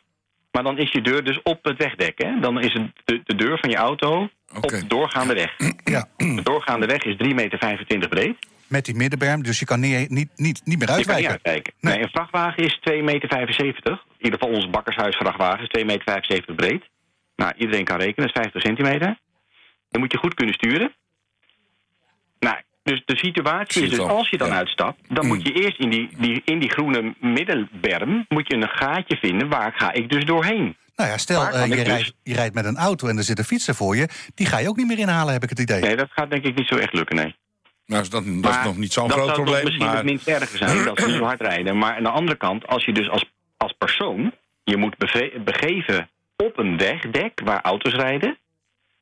[0.52, 2.22] Maar dan is je deur dus op het wegdek.
[2.22, 2.40] Hè?
[2.40, 5.56] Dan is het de, de deur van je auto op de doorgaande weg.
[5.84, 8.36] Ja, De doorgaande weg is 3,25 meter breed.
[8.66, 11.30] met die middenberm, dus je kan niet, niet, niet, niet meer Je kan niet uitwijken.
[11.30, 11.72] uitwijken.
[11.80, 11.94] Nee.
[11.94, 12.02] Nee.
[12.02, 14.02] een vrachtwagen is 2,75 meter.
[14.18, 16.82] In ieder geval ons bakkershuisvrachtwagen is 2,75 meter breed.
[17.40, 19.18] Nou, iedereen kan rekenen, dat is 50 centimeter.
[19.90, 20.92] Dan moet je goed kunnen sturen.
[22.38, 24.08] Nou, dus de situatie is dus al.
[24.08, 24.54] als je dan Ja.
[24.54, 25.14] uitstapt...
[25.14, 28.24] dan moet je eerst in die, die, in die groene middenberm...
[28.28, 30.76] moet je een gaatje vinden, waar ga ik dus doorheen?
[30.96, 33.38] Nou ja, stel eh, je, dus- rijdt, je rijdt met een auto en er zit
[33.38, 34.08] een fietser voor je.
[34.34, 35.80] Die ga je ook niet meer inhalen, heb ik het idee.
[35.80, 37.34] Nee, dat gaat denk ik niet zo echt lukken, nee.
[37.86, 39.64] Nou, is dat, dat is nog niet zo'n dat groot probleem.
[39.64, 41.78] misschien Maar het minst erger zijn, dat ze niet zo hard rijden.
[41.78, 43.24] Maar aan de andere kant, als je dus als,
[43.56, 44.32] als persoon
[44.64, 44.96] je moet
[45.44, 48.38] begeven op een wegdek waar auto's rijden,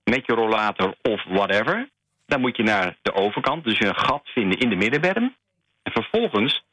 [0.05, 1.89] met je rollator of whatever,
[2.27, 5.37] dan moet je naar de overkant, dus een gat vinden in de middenberm.
[5.83, 6.65] En vervolgens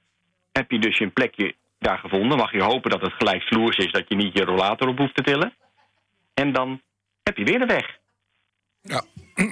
[0.52, 2.38] heb je dus je een plekje daar gevonden.
[2.38, 5.16] Mag je hopen dat het gelijk vloers is, dat je niet je rollator op hoeft
[5.16, 5.54] te tillen.
[6.34, 6.82] En dan
[7.24, 7.98] heb je weer de weg.
[8.82, 9.04] ja.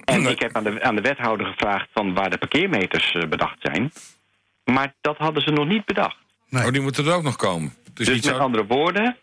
[0.05, 3.57] En ik heb aan de, aan de wethouder gevraagd van waar de parkeermeters eh, bedacht
[3.61, 3.91] zijn.
[4.63, 6.17] Maar dat hadden ze nog niet bedacht.
[6.49, 6.65] Nee.
[6.65, 7.73] Oh, die moeten er ook nog komen.
[7.93, 9.17] Dus niet met andere woorden,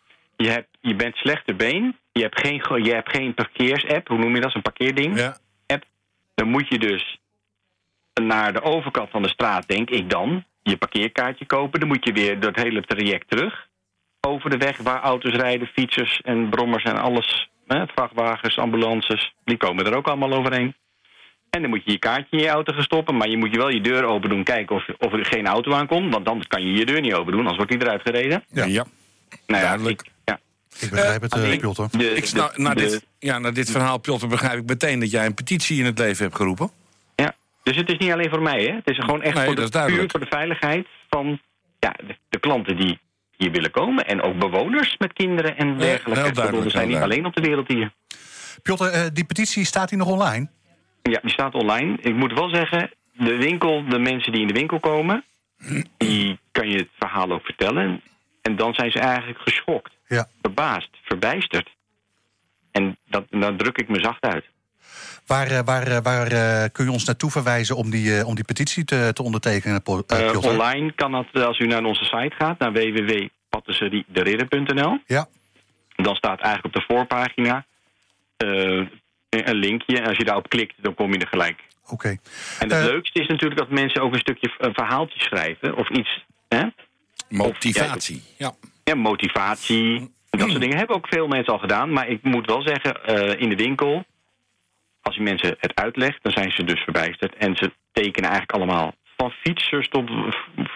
[0.44, 1.96] je, hebt, je bent slechte been.
[2.12, 4.55] Je hebt geen, ge- je hebt geen parkeersapp, hoe noem je dat?
[4.55, 5.18] Een parkeerding.
[5.18, 5.37] Ja.
[5.66, 5.85] App.
[6.35, 7.18] Dan moet je dus
[8.22, 11.81] naar de overkant van de straat, denk ik dan, je parkeerkaartje kopen.
[11.81, 13.68] Dan moet je weer dat hele traject terug.
[14.20, 17.48] Over de weg waar auto's rijden, fietsers en brommers en alles.
[17.66, 20.74] Hè, vrachtwagens, ambulances, die komen er ook allemaal overheen.
[21.50, 23.16] En dan moet je je kaartje in je auto gaan stoppen.
[23.16, 25.72] Maar je moet je wel je deur open doen, kijken of, of er geen auto
[25.72, 26.12] aankomt.
[26.12, 28.44] Want dan kan je je deur niet open doen, anders wordt die eruit gereden.
[28.48, 28.64] Ja.
[28.64, 28.85] ja.
[29.46, 30.00] Nou ja, Duidelijk.
[30.03, 30.12] ik-.
[30.78, 32.00] Ik begrijp het, ik- Piotr.
[32.16, 35.35] Ik snap, na, dit, ja, na dit verhaal, Piotr, begrijp ik meteen dat jij een
[35.35, 36.70] petitie in het leven hebt geroepen.
[37.14, 38.72] Ja, dus het is niet alleen voor mij, hè?
[38.74, 41.40] Het is gewoon echt Nee, voor, de, puur voor de veiligheid van
[41.78, 42.98] ja, de, de klanten die
[43.37, 44.06] hier willen komen.
[44.06, 46.33] En ook bewoners met kinderen en dergelijke.
[46.33, 47.92] duidelijk, We zijn niet alleen op de wereld hier.
[48.62, 50.48] Piotr, eh, die petitie staat die nog online?
[51.02, 51.96] Ja, die staat online.
[52.00, 55.24] Ik moet wel zeggen, de winkel, de mensen die in de winkel komen,
[55.96, 58.00] die kan je het verhaal ook vertellen.
[58.42, 60.29] En dan zijn ze eigenlijk geschokt, Ja.
[60.42, 61.68] verbaasd, verbijsterd.
[62.70, 64.44] En dat, dan druk ik me zacht uit.
[65.27, 68.44] Waar, eh, waar, eh, waar eh, kun je ons naartoe verwijzen om die, om die
[68.44, 70.38] petitie te, te ondertekenen, Piotr?
[70.49, 74.99] online kan dat als u naar onze site gaat, naar www.patisseriederidder.nl.
[75.07, 75.27] Ja,
[75.96, 77.64] Dan staat eigenlijk op de voorpagina
[78.37, 78.87] eh,
[79.29, 79.99] een linkje.
[80.01, 81.61] En als je daarop klikt, dan kom je er gelijk.
[81.87, 82.09] oké.
[82.59, 85.77] En het leukste is natuurlijk dat mensen ook een stukje een verhaaltje schrijven.
[85.77, 86.64] Of iets, hè?
[87.29, 88.23] Motivatie.
[88.37, 88.46] Ja.
[88.46, 88.53] Ja,
[88.98, 90.14] motivatie.
[90.31, 91.92] Dat soort dingen hebben ook veel mensen al gedaan.
[91.92, 94.05] Maar ik moet wel zeggen, eh, in de winkel,
[95.03, 97.35] als je mensen het uitlegt, dan zijn ze dus verbijsterd.
[97.35, 100.11] En ze tekenen eigenlijk allemaal van fietsers tot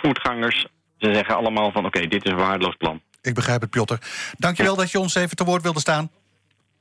[0.03, 0.67] voetgangers.
[0.99, 3.01] Ze zeggen allemaal van oké, dit is een waardeloos plan.
[3.23, 3.95] Ik begrijp het, Piotr.
[4.39, 6.11] Dankjewel dat je ons even te woord wilde staan.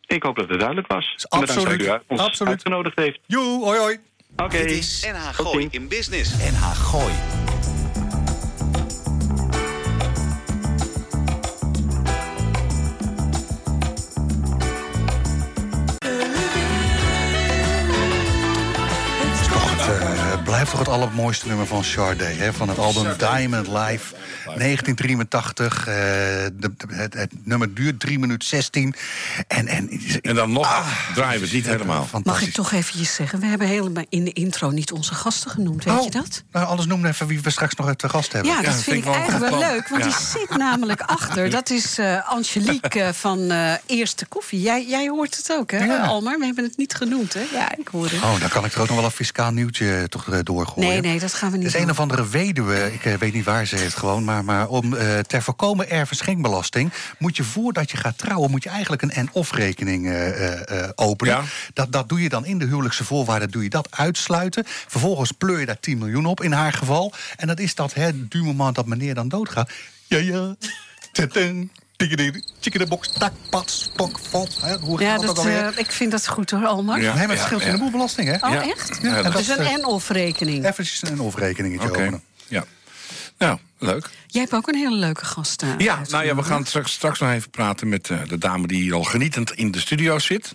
[0.06, 1.15] Ik hoop dat het duidelijk was.
[1.30, 2.52] Bedankt absoluut, dat u ons absoluut.
[2.52, 3.19] uitgenodigd heeft.
[3.26, 3.98] Joe, hoi hoi.
[4.38, 4.58] Oké.
[4.58, 6.52] Dit is NH Tot Gooi in Business.
[6.52, 7.53] NH Gooi.
[20.78, 22.54] Toch het allermooiste nummer van Sade, hè?
[22.54, 25.78] Van het album Diamond Live, 1983.
[25.80, 28.96] eh, de, de- het, het nummer duurt 3 minuten 16.
[29.48, 29.90] En, en,
[30.22, 32.08] En dan nog Ah, draaien we het niet helemaal.
[32.24, 35.84] Mag ik toch eventjes zeggen, we hebben helemaal in de intro niet onze gasten genoemd,
[35.84, 36.44] weet Oh, je dat?
[36.52, 38.52] Nou, alles noem even wie we straks nog te gast hebben.
[38.52, 40.10] Ja, dat vind, vind ik wel eigenlijk wel leuk, want Ja.
[40.10, 41.50] die zit namelijk achter.
[41.50, 44.62] Dat is eh, Angelique eh, van eh, Eerste Koffie.
[44.62, 46.06] Jij, jij hoort het ook, hè, Ja.
[46.06, 46.40] Almar?
[46.40, 47.44] We hebben het niet genoemd, hè?
[47.52, 48.14] Ja, ik hoor het.
[48.14, 50.89] Oh, dan kan ik er ook nog wel een fiscaal nieuwtje toch eh, doorgooien.
[50.89, 53.34] Nee, nee, dat gaan we niet Het is een of andere weduwe, ik eh, weet
[53.34, 54.23] niet waar ze heeft gewoon...
[54.23, 56.91] maar, maar om, eh, ter voorkomen erfenschenkbelasting...
[57.17, 58.52] moet je voordat je gaat trouwen...
[58.52, 61.34] moet je eigenlijk een en-of-rekening eh, eh, eh, openen.
[61.34, 61.43] Ja.
[61.73, 64.63] Dat, dat doe je dan in de huwelijkse voorwaarden, doe je dat uitsluiten.
[64.65, 67.13] Vervolgens pleur je daar 10 miljoen op, in haar geval.
[67.36, 69.71] En dat is dat, hè, du moment dat meneer dan doodgaat.
[70.08, 70.56] Ja, ja,
[71.12, 71.69] tadam,
[72.60, 74.58] chickadebox, tak, pat, stok, vot.
[74.62, 77.02] Hè, hoe Ja, gaat dat, dat, eh, ik vind dat goed hoor, Almar.
[77.02, 77.14] Ja.
[77.16, 77.74] nee, maar het scheelt je ja.
[77.74, 78.48] een boel belasting, hè?
[78.48, 78.64] Oh, Ja.
[78.70, 79.00] echt?
[79.02, 80.66] Ja, dat- dus een eh, en-of-rekening.
[80.68, 82.00] Even een of-rekeningetje Oké.
[82.02, 82.24] openen.
[82.48, 82.66] Ja.
[83.38, 84.10] Nou, leuk.
[84.28, 87.20] Jij hebt ook een hele leuke gast eh, Ja, nou ja, we gaan straks, straks
[87.20, 90.54] nog even praten met eh, de dame die hier al genietend in de studio zit.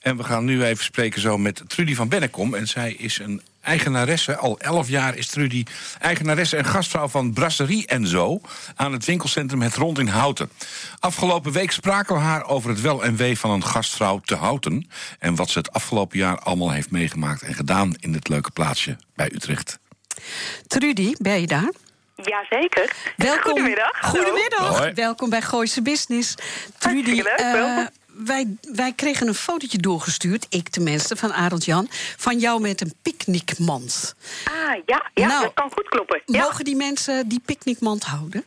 [0.00, 2.54] En we gaan nu even spreken zo met Trudy van Bennekom.
[2.54, 5.64] En zij is een eigenaresse, al 11 jaar is Trudy
[5.98, 8.40] eigenaresse en gastvrouw van Brasserie en Zo...
[8.74, 10.50] aan het winkelcentrum Het Rond in Houten.
[11.00, 14.88] Afgelopen week spraken we haar over het wel en wee van een gastvrouw te Houten...
[15.18, 17.94] en wat ze het afgelopen jaar allemaal heeft meegemaakt en gedaan...
[18.00, 19.78] in dit leuke plaatsje bij Utrecht.
[20.66, 21.72] Trudy, ben je daar?
[22.16, 22.92] Jazeker.
[23.16, 23.42] Welkom.
[23.42, 23.98] Goedemiddag.
[24.00, 24.78] Goedemiddag.
[24.78, 24.92] Hoi.
[24.92, 26.34] Welkom bij Gooise Business.
[26.78, 27.86] Trudy, leuk, eh.
[28.14, 32.94] Wij, wij kregen een fotootje doorgestuurd, ik tenminste, van Arend Jan, van jou met een
[33.02, 34.14] picknickmand.
[34.44, 36.22] Ah, ja, ja Nou, dat kan goed kloppen.
[36.26, 36.42] Ja.
[36.42, 38.44] Mogen die mensen die picknickmand houden?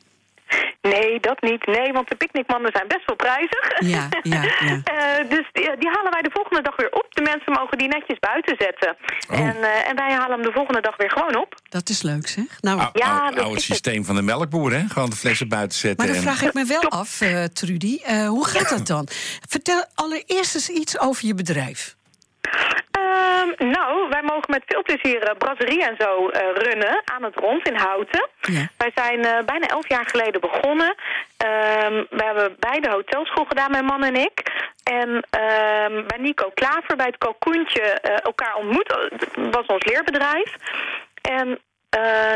[0.81, 1.65] Nee, dat niet.
[1.65, 3.63] Nee, want de picknickmannen zijn best wel prijzig.
[3.79, 4.81] Ja, ja, ja.
[4.95, 7.05] Eh, dus die, die halen wij de volgende dag weer op.
[7.09, 8.95] De mensen mogen die netjes buiten zetten.
[9.31, 9.39] Oh.
[9.39, 11.55] En, eh, en wij halen hem de volgende dag weer gewoon op.
[11.69, 12.45] Dat is leuk, zeg.
[12.61, 13.75] Nou, Ou- Ja, ou- dat oude is het.
[13.77, 14.83] systeem van de melkboer, hè?
[14.87, 16.05] Gewoon de flessen buiten zetten.
[16.05, 19.07] maar dan en- vraag ik me wel af, eh, Trudy, eh, hoe gaat dat dan?
[19.49, 21.95] Vertel allereerst eens iets over je bedrijf.
[22.91, 27.36] Ehm, nou, wij mogen met veel plezier eh, brasserie en zo eh, runnen aan het
[27.39, 28.27] rond in Houten.
[28.41, 28.67] Ja.
[28.77, 30.95] Wij zijn eh, bijna elf jaar geleden begonnen.
[31.38, 34.41] Ehm, we hebben beide hotelschool gedaan, mijn man en ik.
[34.84, 38.88] En ehm, bij Nico Klaver, bij het Kalkoentje, eh, elkaar ontmoet.
[38.88, 40.55] Dat was ons leerbedrijf.
[41.21, 41.60] En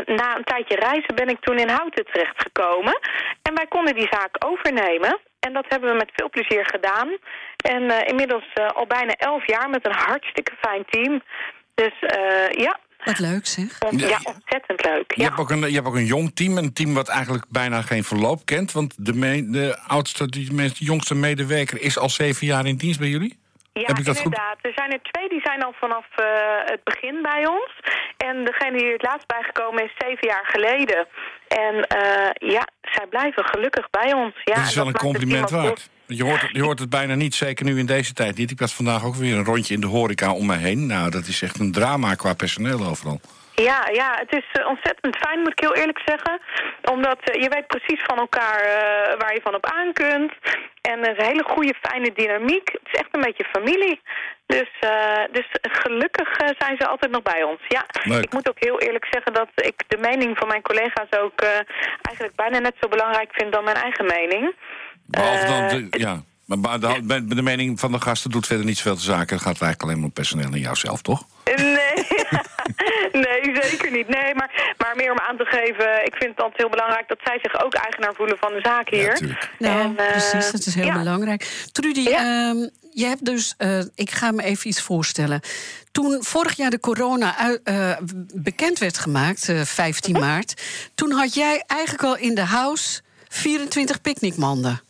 [0.06, 2.98] na een tijdje reizen ben ik toen in Houten terechtgekomen.
[3.42, 5.18] En wij konden die zaak overnemen.
[5.40, 7.08] En dat hebben we met veel plezier gedaan.
[7.56, 11.22] En eh, inmiddels eh, al bijna elf jaar met een hartstikke fijn team.
[11.74, 13.78] Dus eh, ja, Wat leuk, zeg.
[13.90, 15.12] Ja, ontzettend leuk.
[15.14, 15.28] Je, Ja.
[15.28, 18.04] hebt ook een, je hebt ook een jong team, een team wat eigenlijk bijna geen
[18.04, 18.72] verloop kent.
[18.72, 22.98] Want de, me- de oudste, die meest jongste medewerker is al zeven jaar in dienst
[22.98, 23.38] bij jullie.
[23.72, 24.24] Ja, Heb ik dat goed?
[24.24, 24.58] inderdaad.
[24.62, 26.24] Er zijn er twee die zijn al vanaf eh,
[26.64, 27.72] het begin bij ons.
[28.16, 31.06] En degene die er het laatst bijgekomen is, zeven jaar geleden.
[31.50, 34.34] En eh, ja, zij blijven gelukkig bij ons.
[34.44, 35.90] Ja, dat is wel en een compliment waard.
[36.06, 38.50] Je hoort, het- je hoort het bijna niet, zeker nu in deze tijd niet.
[38.50, 40.86] Ik had vandaag ook weer een rondje in de horeca om me heen.
[40.86, 43.20] Nou, dat is echt een drama qua personeel overal.
[43.54, 46.40] Ja, ja, het is eh, ontzettend fijn, moet ik heel eerlijk zeggen.
[46.90, 48.60] Omdat eh, je weet precies van elkaar
[49.18, 50.32] waar je van op aan kunt.
[50.80, 52.68] En er is een hele goede, fijne dynamiek.
[52.72, 54.00] Het is echt een beetje familie.
[54.50, 57.60] Dus, eh, dus gelukkig eh, zijn ze altijd nog bij ons.
[57.68, 58.24] Ja, Leuk.
[58.24, 61.48] ik moet ook heel eerlijk zeggen dat ik de mening van mijn collega's ook eh,
[62.02, 64.54] eigenlijk bijna net zo belangrijk vind dan mijn eigen mening.
[65.06, 66.22] Behalve dan, de, ja.
[66.44, 66.80] Maar
[67.26, 69.36] de mening van de gasten doet verder niet zoveel te zaken.
[69.36, 71.26] Het gaat eigenlijk alleen maar om personeel en jouzelf, toch?
[71.44, 72.06] Nee,
[73.24, 74.08] nee, zeker niet.
[74.08, 77.18] Nee, maar, maar meer om aan te geven, ik vind het altijd heel belangrijk dat
[77.24, 79.26] zij zich ook eigenaar voelen van de zaak hier.
[79.26, 79.36] Ja.
[79.58, 80.98] Nou, En, eh, precies, dat is heel ja.
[80.98, 81.66] belangrijk.
[81.72, 82.18] Trudy, Ja.
[82.50, 85.40] ehm, je hebt dus, eh, ik ga me even iets voorstellen.
[85.92, 87.92] Toen vorig jaar de corona eh,
[88.34, 90.22] bekend werd gemaakt, eh, 15 Mhm.
[90.26, 90.62] maart,
[90.94, 94.80] toen had jij eigenlijk al in de house 24 picknickmanden.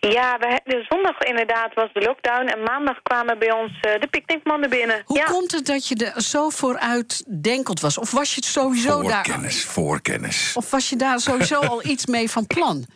[0.00, 4.06] Ja, we, de zondag inderdaad was de lockdown en maandag kwamen bij ons eh, de
[4.06, 5.02] picknickmannen binnen.
[5.04, 5.24] Hoe ja.
[5.24, 7.98] komt het dat je er zo vooruitdenkend was?
[7.98, 9.24] Of was je het sowieso daar?
[9.24, 10.52] Voorkennis, voorkennis.
[10.56, 12.86] Of was je daar sowieso al iets mee van plan?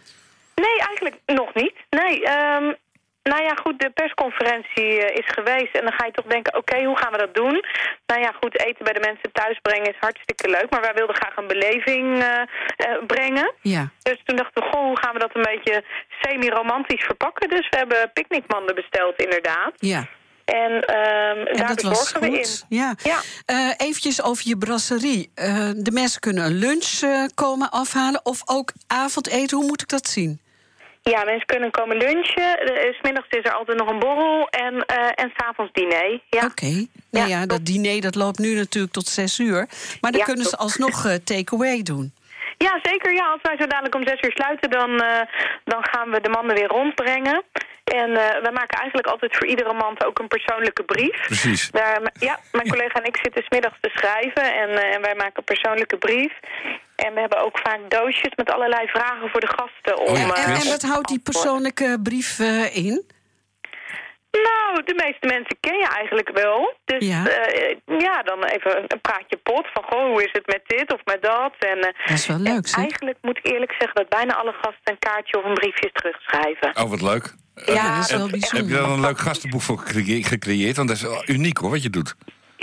[0.54, 1.74] Nee, eigenlijk nog niet.
[1.90, 2.72] Nee, ehm,
[3.22, 5.74] nou ja, goed, de persconferentie eh, is geweest.
[5.76, 7.64] En dan ga je toch denken, oké, hoe gaan we dat doen?
[8.06, 10.70] Nou ja, goed, eten bij de mensen thuis brengen is hartstikke leuk.
[10.70, 13.52] Maar wij wilden graag een beleving uh, uh, brengen.
[13.60, 13.90] Ja.
[14.02, 15.84] Dus toen dachten we, goh, hoe gaan we dat een beetje
[16.20, 17.48] semi-romantisch verpakken?
[17.48, 19.72] Dus we hebben picknickmanden besteld, inderdaad.
[19.76, 20.06] Ja.
[20.44, 22.44] En, um, en daar dat was bezorgen we in.
[22.44, 22.64] goed.
[22.68, 22.94] Ja.
[23.02, 23.20] Ja.
[23.46, 25.30] Uh, eventjes over je brasserie.
[25.76, 27.00] De mensen kunnen een lunch
[27.34, 29.56] komen afhalen of ook avondeten.
[29.56, 30.40] Hoe moet ik dat zien?
[31.02, 32.58] Ja, mensen kunnen komen lunchen.
[32.98, 36.10] S middags is er altijd nog een borrel en, uh, en s'avonds diner.
[36.10, 36.44] Ja.
[36.44, 36.44] Oké.
[36.46, 36.88] Okay.
[37.10, 39.66] Nou ja, ja, dat diner dat loopt nu natuurlijk tot zes uur.
[40.00, 42.12] Maar dan Ja, kunnen ze alsnog uh, take-away doen.
[42.58, 43.12] Ja, zeker.
[43.12, 45.20] Ja, als wij zo dadelijk om zes uur sluiten, dan, uh,
[45.64, 47.42] dan gaan we de mannen weer rondbrengen.
[47.84, 51.20] En uh, wij maken eigenlijk altijd voor iedere mand ook een persoonlijke brief.
[51.20, 51.70] Precies.
[51.70, 55.36] Daar, ja, mijn collega en ik zitten smiddags te schrijven en, uh, en wij maken
[55.36, 56.32] een persoonlijke brief.
[57.04, 59.98] En we hebben ook vaak doosjes met allerlei vragen voor de gasten.
[60.06, 63.04] Om, Oh ja, uh, En, en wat houdt die persoonlijke brief uh, in?
[64.48, 66.74] Nou, de meeste mensen ken je eigenlijk wel.
[66.84, 67.22] Dus Ja.
[67.24, 69.84] ja, ja dan even een praatje pot van...
[69.88, 71.52] goh, hoe is het met dit of met dat?
[71.58, 72.78] En, uh, Dat is wel leuk, zeg.
[72.78, 73.94] eigenlijk moet ik eerlijk zeggen...
[73.94, 76.76] dat bijna alle gasten een kaartje of een briefje terugschrijven.
[76.82, 77.34] Oh, wat leuk.
[77.54, 78.76] Ja, dat is wel dat- Heb je bijzonder.
[78.80, 80.76] daar een leuk gastenboek voor gecre- gecreëerd?
[80.76, 82.14] Want dat is uniek hoor, wat je doet.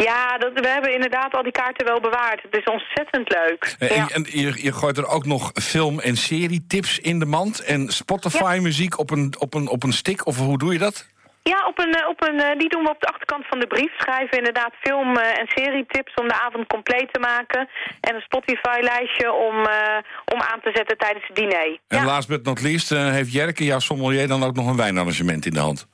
[0.03, 2.41] Ja, dat, we hebben inderdaad al die kaarten wel bewaard.
[2.41, 3.75] Het is ontzettend leuk.
[3.79, 4.07] En, ja.
[4.09, 7.63] en je, je gooit er ook nog film- en serietips in de mand.
[7.63, 11.07] En Spotify-muziek op, een, op, een, op een stick, of hoe doe je dat?
[11.43, 13.67] Ja, op een, eh, op een, eh, die doen we op de achterkant van de
[13.67, 13.91] brief.
[13.97, 17.69] Schrijven inderdaad film- eh, en serietips om de avond compleet te maken.
[18.01, 21.79] En een Spotify-lijstje om, eh, om aan te zetten tijdens het diner.
[21.87, 22.05] En ja.
[22.05, 25.53] last but not least eh, heeft Jerke, jouw sommelier, dan ook nog een wijnarrangement in
[25.53, 25.87] de hand.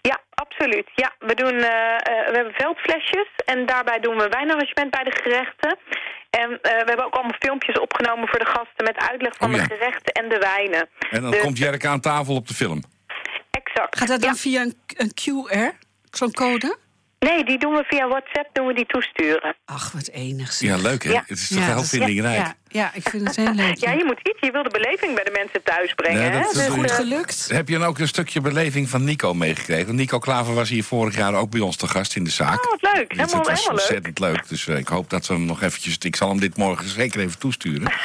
[0.00, 0.20] Ja,
[0.62, 0.90] absoluut.
[0.94, 5.16] Ja, we, doen, eh, eh, we hebben veldflesjes en daarbij doen we wijnarrangement bij de
[5.22, 5.78] gerechten.
[6.30, 9.56] En eh, we hebben ook allemaal filmpjes opgenomen voor de gasten met uitleg van Oh
[9.56, 9.66] ja.
[9.66, 10.88] de gerechten en de wijnen.
[11.10, 12.82] En dan Dus- komt Jerke aan tafel op de film.
[13.50, 13.98] Exact.
[13.98, 14.36] Gaat dat dan Ja.
[14.36, 15.76] via een, een QR?
[16.10, 16.76] Zo'n code?
[17.18, 19.56] Nee, die doen we via WhatsApp, doen we die toesturen.
[19.64, 20.52] Ach, wat enig.
[20.52, 20.68] zeg.
[20.68, 21.10] Ja, leuk hè?
[21.12, 21.24] Ja.
[21.26, 22.46] Het is toch Ja, heel vindingrijk.
[22.72, 23.76] Ja, ja, ik vind het heel leuk.
[23.86, 24.40] Ja, je moet iets.
[24.40, 26.20] Je wil de beleving bij de mensen thuis brengen.
[26.20, 26.40] Nee, hè?
[26.42, 27.48] dat is Dus, goed gelukt.
[27.52, 29.86] Heb je dan ook een stukje beleving van Nico meegekregen?
[29.86, 32.64] Want Nico Klaver was hier vorig jaar ook bij ons te gast in de zaak.
[32.64, 33.08] Oh, wat leuk.
[33.08, 33.70] Dus Helemaal, het was helemaal leuk.
[33.70, 34.48] ontzettend leuk.
[34.48, 35.96] Dus eh, ik hoop dat we hem nog eventjes...
[35.98, 37.92] Ik zal hem dit morgen zeker even toesturen.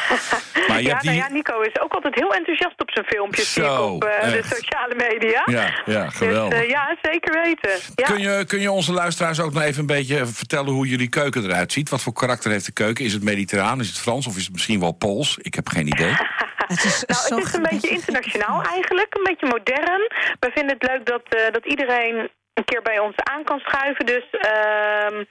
[0.68, 1.26] Maar je ja, hebt nou die...
[1.28, 5.42] ja, Nico is ook altijd heel enthousiast op zijn filmpjes op eh, de sociale media.
[5.46, 6.60] Ja, ja, Dus, geweldig.
[6.62, 7.70] eh, ja, zeker weten.
[7.96, 8.06] Ja.
[8.06, 11.44] Kun, je, kun je onze luisteraars ook nog even een beetje vertellen hoe jullie keuken
[11.44, 11.90] eruit ziet?
[11.90, 13.06] Wat voor karakter heeft de keuken?
[13.06, 15.38] Is het mediterraan, is het Frans of is het misschien wel Pools?
[15.38, 16.14] Ik heb geen idee.
[16.74, 20.02] Het is Nou, het is een beetje internationaal eigenlijk, een beetje modern.
[20.40, 24.06] We vinden het leuk dat, eh, dat iedereen een keer bij ons aan kan schuiven.
[24.06, 25.24] Dus ehm,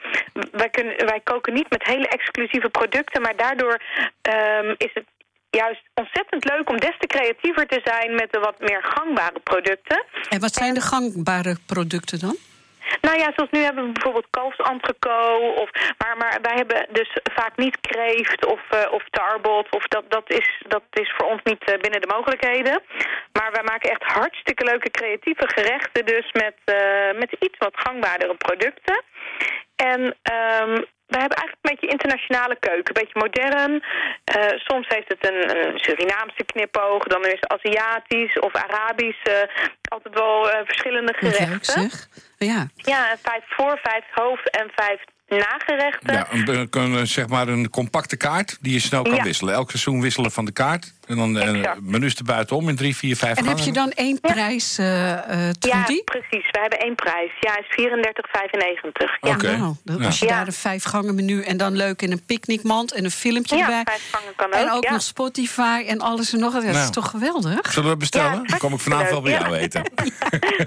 [0.50, 3.80] wij, kunnen, wij koken niet met hele exclusieve producten, maar daardoor
[4.22, 5.04] ehm, is het
[5.50, 10.04] juist ontzettend leuk om des te creatiever te zijn met de wat meer gangbare producten.
[10.28, 12.36] En wat zijn de gangbare producten dan?
[13.00, 15.58] Nou ja, zoals nu hebben we bijvoorbeeld kalfsentrecot.
[15.62, 19.66] Of, maar, maar wij hebben dus vaak niet kreeft of, eh, of tarbot.
[19.70, 22.82] Of dat, dat, is, dat is voor ons niet eh, binnen de mogelijkheden.
[23.32, 26.06] Maar wij maken echt hartstikke leuke creatieve gerechten.
[26.06, 29.02] Dus met, eh, met iets wat gangbaardere producten.
[29.76, 32.96] En ehm wij hebben eigenlijk een beetje internationale keuken.
[32.96, 33.82] Een beetje modern.
[34.24, 37.02] Eh, soms heeft het een, een Surinaamse knipoog.
[37.04, 39.22] Dan is het Aziatisch of Arabisch.
[39.22, 39.48] eh,
[39.88, 41.80] altijd wel eh, verschillende gerechten.
[41.80, 42.08] leuk zeg.
[42.38, 46.12] Ja, Ja, vijf voor, vijf hoofd en vijf nagerechten.
[46.12, 49.22] Ja, een, een, zeg maar een compacte kaart die je snel kan Ja.
[49.22, 49.54] wisselen.
[49.54, 50.94] Elk seizoen wisselen van de kaart.
[51.06, 51.80] En dan eh, Exact.
[51.80, 55.12] menus erbuitenom in drie, vier, vijf En heb je dan één prijs, eh
[55.48, 56.50] eh ja, precies.
[56.50, 57.30] We hebben één prijs.
[57.40, 59.18] Ja, is 34,95.
[59.20, 59.30] Ja.
[59.30, 59.56] Oké.
[59.56, 60.06] Nou, dat- Ja.
[60.06, 60.36] als je Ja.
[60.36, 63.62] daar een vijf gangen menu en dan leuk in een picknickmand en een filmpje Ja,
[63.62, 63.82] erbij.
[63.84, 64.54] vijf gangen kan ook.
[64.54, 64.90] En ook ja.
[64.90, 66.62] nog Spotify en alles en nog wat.
[66.62, 66.92] Dat is Nou.
[66.92, 67.72] toch geweldig?
[67.72, 68.32] Zullen we bestellen?
[68.32, 69.82] Ja, dan kom ik vanavond wel bij jou eten.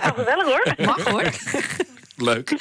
[0.04, 0.74] Nou, gezellig hoor.
[0.86, 1.24] Mag hoor.
[2.18, 2.54] Leuk.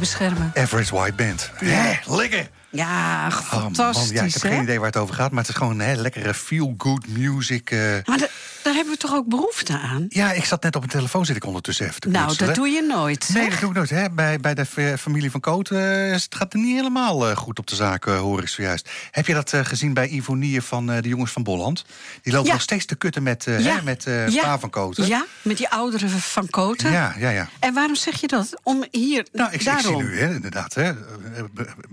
[0.00, 0.52] Beschermen.
[0.54, 1.50] Average White Band.
[1.54, 2.48] Hè, lekker.
[2.70, 4.48] Ja, Oh, man, fantastisch, ja, ik heb hè?
[4.48, 7.70] geen idee waar het over gaat, maar het is gewoon hè, lekkere feel-good music.
[7.70, 7.78] eh.
[8.04, 8.28] Maar
[8.70, 10.06] daar hebben we toch ook behoefte aan?
[10.08, 12.54] Ja, ik zat net op een telefoon, zit ik ondertussen even te Nou, knutselen.
[12.54, 13.28] dat doe je nooit.
[13.32, 13.50] Nee, zeg.
[13.52, 13.90] dat doe ik nooit.
[13.90, 14.10] Hè.
[14.10, 15.78] Bij, bij de fa- familie van Koot eh,
[16.10, 18.88] het gaat het niet helemaal eh, goed op de zaak, eh, hoor ik zojuist.
[19.10, 21.84] Heb je dat gezien bij Ivonie van de jongens van Bolland?
[22.22, 22.52] Die lopen Ja.
[22.52, 23.52] nog steeds te kutten met, Ja.
[23.52, 24.42] hè, met Ja.
[24.42, 24.96] pa van Koot.
[24.96, 25.04] hè?
[25.04, 26.90] Ja, met die ouderen van Koten.
[26.92, 27.30] ja, ja.
[27.30, 27.48] ja.
[27.60, 28.60] En waarom zeg je dat?
[28.62, 30.00] Om hier, Nou, ik, ik daarom.
[30.00, 30.92] zie nu hè, inderdaad, hè,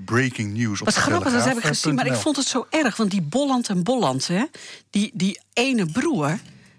[0.05, 1.95] breaking news op Wat de grappig, dat heb ik gezien.
[1.95, 4.43] Maar ik vond het zo erg, want die Bolland en Bolland, hè,
[4.89, 6.38] die, die ene broer,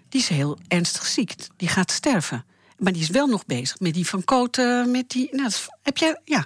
[0.09, 1.35] die is heel ernstig ziek.
[1.57, 2.45] Die gaat sterven.
[2.77, 5.27] Maar die is wel nog bezig met die van Koten, met die...
[5.31, 6.19] Nou, dat- heb jij...
[6.25, 6.45] Ja,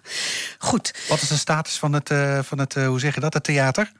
[0.57, 0.93] goed.
[1.09, 3.43] Wat is de status van het, eh, van het eh, hoe zeg je dat, het
[3.43, 3.91] theater?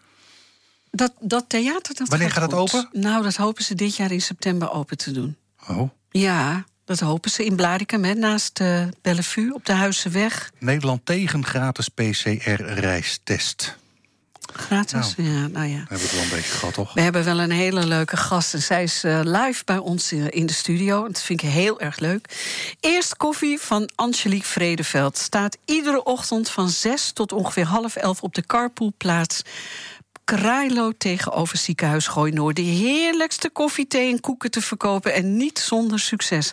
[0.92, 2.74] Dat, dat theater, dat Wanneer gaat het goed.
[2.74, 2.90] open?
[3.02, 5.38] Nou, dat hopen ze dit jaar in september open te doen.
[5.68, 10.52] Oh, Ja, dat hopen ze in Blaricum, hè, naast uh, Bellevue, op de Huizenweg.
[10.60, 13.78] Nederland tegen gratis PCR-reistest.
[14.54, 15.14] Gratis?
[15.18, 15.78] Ja, nou ja.
[15.78, 16.94] Hebben we het wel een beetje gehad, toch?
[16.94, 18.54] We hebben wel een hele leuke gast.
[18.54, 21.08] En zij is eh, live bij ons in, in de studio.
[21.08, 22.28] Dat vind ik heel erg leuk.
[22.80, 25.18] Eerst koffie van Angelique Vredeveld.
[25.18, 29.42] Staat iedere ochtend van 6 tot ongeveer half elf op de carpoolplaats.
[30.24, 32.56] Krailo tegenover ziekenhuis Gooi Noord.
[32.56, 35.14] De heerlijkste koffie, thee en koeken te verkopen.
[35.14, 36.52] En niet zonder succes.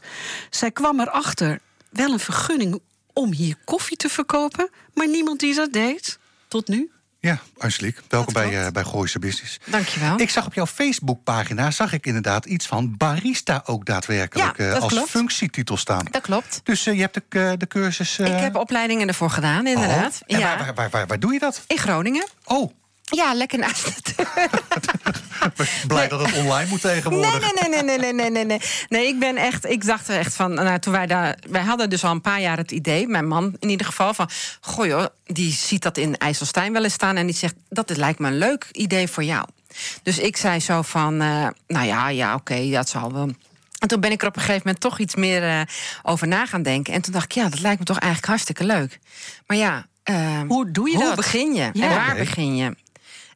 [0.51, 1.61] Zij kwam erachter
[1.91, 2.80] wel een vergunning
[3.12, 4.70] om hier koffie te verkopen.
[4.95, 6.18] Maar niemand die dat deed.
[6.49, 6.91] Tot nu.
[7.23, 9.59] Ja, Angelique, welkom bij, uh, bij Gooise Business.
[9.64, 10.21] Dankjewel.
[10.21, 14.73] Ik zag op jouw Facebookpagina zag ik inderdaad iets van barista ook daadwerkelijk Ja, uh,
[14.73, 15.11] dat als klopt.
[15.11, 16.07] functietitel staan.
[16.11, 16.61] Dat klopt.
[16.64, 18.18] Dus uh, je hebt de, de cursus.
[18.18, 20.21] Ik heb opleidingen ervoor gedaan, inderdaad.
[20.27, 20.59] Oh, en ja.
[20.59, 21.62] waar, waar, waar, waar, doe je dat?
[21.66, 22.27] In Groningen.
[22.45, 22.73] Oh.
[23.11, 24.14] Ja, lekker naast het.
[25.86, 26.08] Blij nee.
[26.08, 27.40] dat het online moet tegenwoordig.
[27.40, 28.61] Nee, nee, nee, nee, nee, nee, nee, nee.
[28.88, 29.64] Nee, ik ben echt.
[29.64, 30.54] Ik dacht er echt van.
[30.54, 31.38] Nou, toen wij daar.
[31.50, 34.28] Wij hadden dus al een paar jaar het idee, mijn man in ieder geval, van.
[34.61, 37.16] Goh, joh, die ziet dat in IJsselstein wel eens staan.
[37.16, 39.46] En die zegt: Dat lijkt me een leuk idee voor jou.
[40.02, 41.22] Dus ik zei zo van.
[41.22, 43.30] Uh, nou ja, ja, oké, okay, dat zal wel.
[43.78, 45.61] En toen ben ik er op een gegeven moment toch iets meer uh,
[46.02, 46.94] over na gaan denken.
[46.94, 48.98] En toen dacht ik, ja, dat lijkt me toch eigenlijk hartstikke leuk.
[49.46, 51.16] Maar ja, uh, hoe doe je hoe dat?
[51.16, 51.70] begin je?
[51.72, 51.88] Ja.
[51.88, 52.76] En waar begin je?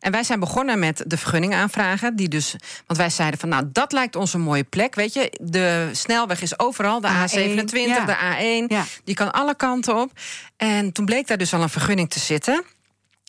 [0.05, 2.17] En wij zijn begonnen met de vergunning aanvragen.
[2.17, 4.95] Die dus, want wij zeiden van, nou, dat lijkt ons een mooie plek.
[4.95, 7.01] Weet je, de snelweg is overal.
[7.01, 8.05] De A27, ja.
[8.05, 8.67] de A1.
[8.67, 8.85] Ja.
[9.05, 10.11] Die kan alle kanten op.
[10.57, 12.65] En toen bleek daar dus al een vergunning te zitten.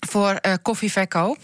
[0.07, 1.37] Voor uh, koffieverkoop.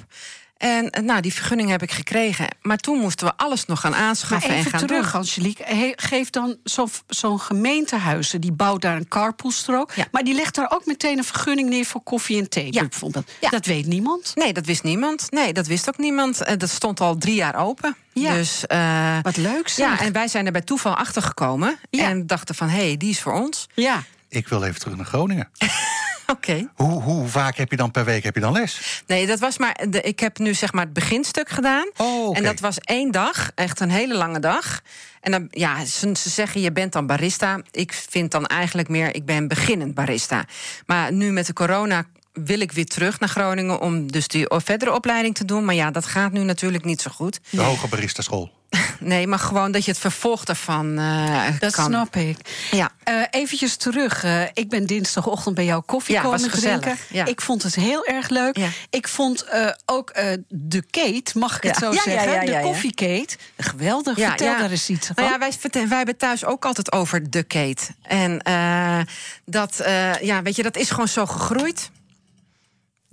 [0.61, 2.47] En nou, die vergunning heb ik gekregen.
[2.61, 5.21] Maar toen moesten we alles nog gaan aanschaffen maar even en gaan terug, doen.
[5.21, 5.63] Angelique.
[5.63, 9.91] He, geef dan zo'n zo gemeentehuizen, die bouwt daar een carpoolstrook.
[9.93, 10.05] Ja.
[10.11, 12.81] Maar die legt daar ook meteen een vergunning neer voor koffie en thee, ja.
[12.81, 13.31] bijvoorbeeld.
[13.39, 13.49] Ja.
[13.49, 14.31] Dat weet niemand.
[14.35, 15.31] Nee, dat wist niemand.
[15.31, 16.59] Nee, dat wist ook niemand.
[16.59, 17.95] Dat stond al drie jaar open.
[18.13, 18.33] Ja.
[18.33, 19.99] Dus, uh, Wat leuk zeg.
[19.99, 21.79] Ja, en wij zijn er bij toeval achter gekomen.
[21.89, 22.09] Ja.
[22.09, 23.67] En dachten van, hé, hey, die is voor ons.
[23.73, 24.03] Ja.
[24.29, 25.49] Ik wil even terug naar Groningen.
[26.31, 26.67] Okay.
[26.75, 29.03] Hoe, hoe, vaak heb je dan per week heb je dan les?
[29.07, 29.85] Nee, dat was maar.
[29.89, 31.91] De, ik heb nu zeg maar het beginstuk gedaan.
[31.97, 32.41] Oh, okay.
[32.41, 34.81] En dat was één dag, echt een hele lange dag.
[35.21, 37.61] En dan, ja, ze, ze, zeggen je bent dan barista.
[37.71, 40.45] Ik vind dan eigenlijk meer, ik ben beginnend barista.
[40.85, 44.93] Maar nu met de corona wil ik weer terug naar Groningen om dus die verdere
[44.93, 45.65] opleiding te doen.
[45.65, 47.39] Maar ja, dat gaat nu natuurlijk niet zo goed.
[47.49, 48.51] De hoge barista school.
[48.99, 51.85] Nee, maar gewoon dat je het vervolg ervan eh Dat kan.
[51.85, 52.37] snap ik.
[52.71, 52.89] Ja.
[53.03, 54.23] Eh eventjes terug.
[54.23, 57.03] eh, ik ben dinsdagochtend bij jou koffie Ja, komen was gezellig, drinken.
[57.09, 57.25] ja.
[57.25, 58.57] Ik vond het heel erg leuk.
[58.57, 58.67] Ja.
[58.89, 62.11] Ik vond eh, ook eh, de Kate, mag ik het zo zeggen?
[62.13, 62.61] ja, ja, de ja.
[62.61, 63.35] koffiekate.
[63.57, 64.17] Geweldig.
[64.17, 64.57] Ja, Vertel ja.
[64.59, 65.15] daar eens iets van.
[65.17, 67.83] Nou ja, wij, vertel- wij hebben thuis ook altijd over de Kate.
[68.01, 68.99] En eh,
[69.45, 71.89] dat, eh, ja, weet je, dat is gewoon zo gegroeid.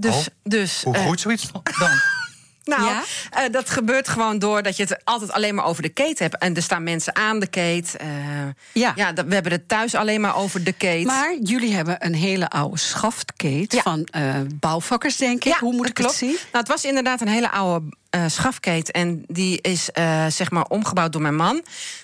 [0.01, 1.63] Dus, Oh, dus Hoe eh, groeit zoiets dan?
[2.65, 3.03] Nou, Ja?
[3.31, 6.39] eh, dat gebeurt gewoon door dat je het altijd alleen maar over de kate hebt.
[6.39, 7.99] En er staan mensen aan de kate.
[7.99, 8.09] eh,
[8.73, 8.93] Ja.
[8.97, 11.03] ja, dat- we hebben het thuis alleen maar over de kate.
[11.05, 13.83] Maar jullie hebben een hele oude schaftkate Ja.
[13.83, 15.53] van eh, bouwvakkers, denk ik.
[15.53, 16.11] Ja, Hoe moet ik klopt.
[16.11, 16.33] het zien?
[16.33, 18.91] Nou, het was inderdaad een hele oude eh schafkeet.
[18.91, 21.63] En die is eh, zeg maar omgebouwd door mijn man.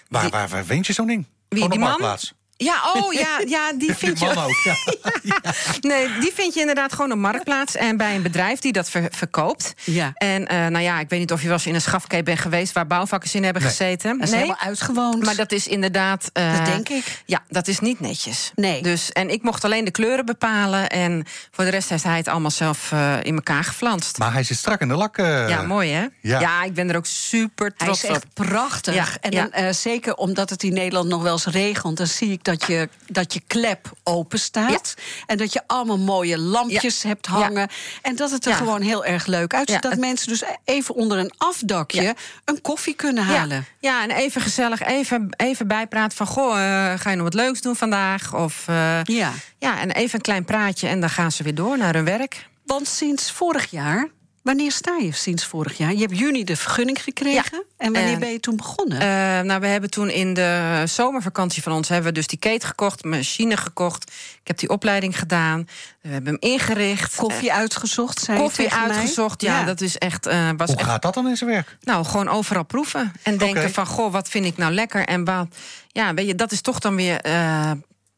[0.09, 1.27] Waar, Die- waar, waar vind je zo'n ding?
[1.49, 2.19] Wie, die man?
[2.57, 4.41] Ja, oh ja, ja die vind man je.
[4.43, 4.63] ook,
[5.23, 5.53] ja.
[5.81, 9.09] Nee, die vind je inderdaad gewoon op marktplaats en bij een bedrijf die dat ver-
[9.11, 9.75] verkoopt.
[9.85, 10.11] Ja.
[10.15, 12.39] En eh, nou ja, ik weet niet of je wel eens in een schafkeet bent
[12.39, 13.71] geweest waar bouwvakkers in hebben Nee.
[13.71, 14.19] gezeten.
[14.19, 15.25] Dat is helemaal uitgewoond.
[15.25, 16.31] Maar dat is inderdaad.
[16.33, 17.23] eh, Dat denk ik.
[17.27, 18.53] Ja, dat is niet netjes.
[18.55, 18.83] Nee.
[18.83, 20.89] Dus, en ik mocht alleen de kleuren bepalen.
[20.91, 24.19] En voor de rest heeft hij het allemaal zelf eh, in elkaar geflanst.
[24.19, 25.19] Maar hij zit strak in de lak.
[25.19, 25.49] eh.
[25.49, 26.07] ja, mooi hè?
[26.21, 26.63] ja.
[26.63, 28.15] ik ben er ook super Hij trots is op.
[28.17, 28.95] echt prachtig.
[28.95, 29.41] Ja, en ja.
[29.43, 31.97] dan, eh, zeker omdat het in Nederland nog wel eens regent...
[31.97, 34.95] dan zie ik dat je, dat je klep open staat.
[35.27, 37.69] En dat je allemaal mooie lampjes hebt hangen.
[38.03, 39.83] En dat het er gewoon heel erg leuk uitziet.
[39.83, 42.15] Dat mensen dus even onder een afdakje...
[42.45, 43.67] Een koffie kunnen halen.
[43.81, 46.27] Ja, ja, en even gezellig, even, even bijpraten van...
[46.27, 48.35] goh, eh, ga je nog wat leuks doen vandaag?
[48.35, 49.33] Of, eh, Ja.
[49.59, 52.49] ja, en even een klein praatje en dan gaan ze weer door naar hun werk.
[52.65, 54.09] Want sinds vorig jaar...
[54.45, 55.93] Wanneer sta je sinds vorig jaar?
[55.93, 57.65] Je hebt juni de vergunning gekregen.
[57.77, 59.01] En wanneer En- ben je toen begonnen?
[59.01, 59.07] Eh,
[59.41, 61.89] nou, we hebben toen in de zomervakantie van ons...
[61.89, 64.11] hebben we dus die keten gekocht, machine gekocht.
[64.41, 65.69] Ik heb die opleiding gedaan.
[66.01, 67.15] We hebben hem ingericht.
[67.17, 68.97] koffie uitgezocht, zei Eh, koffie tegen mij?
[68.97, 70.27] uitgezocht, ja, dat is echt...
[70.27, 71.77] eh, was Hoe echt gaat dat dan in zijn werk?
[71.81, 73.13] Nou, gewoon overal proeven.
[73.23, 75.05] En denken van, goh, wat vind ik nou lekker?
[75.05, 75.47] En wat,
[75.89, 77.71] ja, weet je, dat is toch dan weer eh,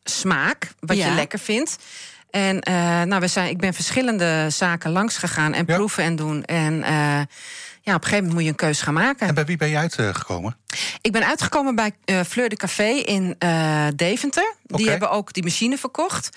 [0.04, 1.06] smaak, wat Ja.
[1.08, 1.76] je lekker vindt.
[2.36, 5.74] En eh, nou, we zijn, ik ben verschillende zaken langs gegaan en Ja.
[5.76, 6.44] proeven en doen.
[6.44, 6.92] En eh,
[7.82, 9.28] ja, op een gegeven moment moet je een keus gaan maken.
[9.28, 10.56] En bij wie ben je uitgekomen?
[11.00, 14.54] Ik ben uitgekomen bij eh, Fleur de Café in eh, Deventer.
[14.62, 16.36] Die hebben ook die machine verkocht.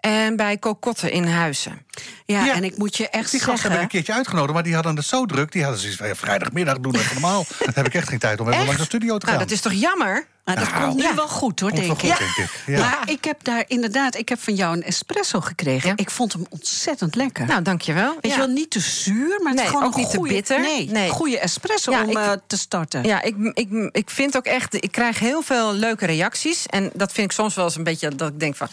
[0.00, 1.86] En bij Cocotte in Huizen.
[2.24, 2.54] Ja, Ja.
[2.54, 3.62] en ik moet je echt Die gasten zeggen...
[3.62, 5.52] hebben een keertje uitgenodigd, maar die hadden het zo druk.
[5.52, 7.44] Die hadden zoiets van, ja, vrijdagmiddag doen we het normaal.
[7.58, 9.34] Dan heb ik echt geen tijd om even langs de studio te gaan.
[9.34, 10.26] Nou, dat is toch jammer?
[10.44, 11.14] Maar dat Nou, komt nu ja.
[11.14, 12.36] wel goed, hoor, Komt wel denk goed, ik.
[12.36, 12.62] denk ik.
[12.66, 12.78] Ja.
[12.80, 15.88] Maar ik heb daar inderdaad, ik heb van jou een espresso gekregen.
[15.88, 15.94] Ja.
[15.96, 17.46] Ik vond hem ontzettend lekker.
[17.46, 18.12] Nou, dankjewel.
[18.20, 18.32] Weet Ja.
[18.32, 20.60] je wel, niet te zuur, maar het Nee, is gewoon ook een niet te bitter.
[20.60, 21.08] Nee, Nee.
[21.08, 23.04] goede espresso Ja, om ik- eh, te starten.
[23.04, 26.66] Ja, ik, ik, ik vind ook echt, ik krijg heel veel leuke reacties.
[26.66, 28.68] En dat vind ik soms wel eens een beetje dat ik denk van,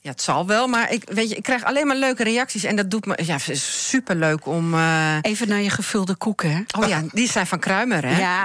[0.00, 0.66] ja, het zal wel.
[0.66, 2.64] Maar ik, weet je, ik krijg alleen maar leuke reacties.
[2.64, 4.74] En dat doet me, ja, het is superleuk om.
[4.74, 6.62] eh, Even naar je gevulde koeken, hè?
[6.82, 8.18] oh ja, die zijn van Kruimer, hè?
[8.18, 8.44] Ja,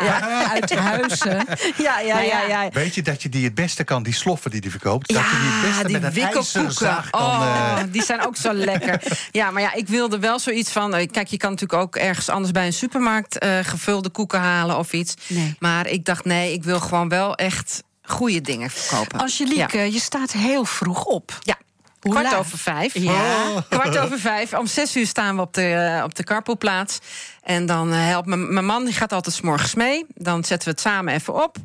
[0.50, 1.46] uit huizen.
[1.78, 2.42] ja, ja, Nou ja.
[2.48, 2.59] ja.
[2.64, 2.70] Ja.
[2.72, 5.14] Weet je dat je die het beste kan, die sloffen die die verkoopt?
[5.14, 7.22] dat je die het Ja, beste die met een ijzerzaag kan...
[7.22, 9.02] Oh, eh, die zijn ook zo lekker.
[9.32, 10.94] Ja, maar ja, ik wilde wel zoiets van...
[10.96, 13.38] eh, Kijk, je kan natuurlijk ook ergens anders bij een supermarkt...
[13.38, 15.14] eh, gevulde koeken halen of iets.
[15.28, 15.56] Nee.
[15.60, 19.20] Maar ik dacht, nee, ik wil gewoon wel echt goede dingen verkopen.
[19.20, 19.84] Angelique, Ja.
[19.84, 21.38] je staat heel vroeg op.
[21.42, 21.58] Ja.
[22.00, 22.94] Kwart over vijf.
[22.94, 23.66] Ja.
[23.70, 24.54] Kwart over vijf.
[24.54, 27.00] Om zes uur staan we op de, eh, op de carpoolplaats.
[27.44, 30.06] En dan eh, helpt mijn mijn man, die gaat altijd 's morgens mee.
[30.16, 31.58] Dan zetten we het samen even op.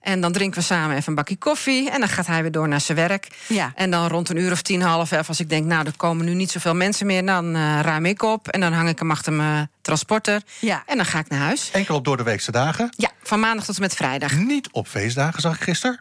[0.00, 1.90] En dan drinken we samen even een bakje koffie.
[1.90, 3.28] En dan gaat hij weer door naar zijn werk.
[3.46, 3.72] Ja.
[3.74, 5.66] En dan rond een uur of tien, half elf, als ik denk...
[5.66, 8.48] nou, er komen nu niet zoveel mensen meer, dan eh, ruim ik op.
[8.48, 10.42] En dan hang ik hem achter mijn transporter.
[10.58, 10.82] Ja.
[10.86, 11.70] En dan ga ik naar huis.
[11.72, 12.92] Enkel op door de weekse dagen.
[12.96, 14.36] Ja, van maandag tot en met vrijdag.
[14.36, 16.00] Niet op feestdagen, zag ik gisteren.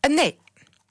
[0.00, 0.38] Eh, nee.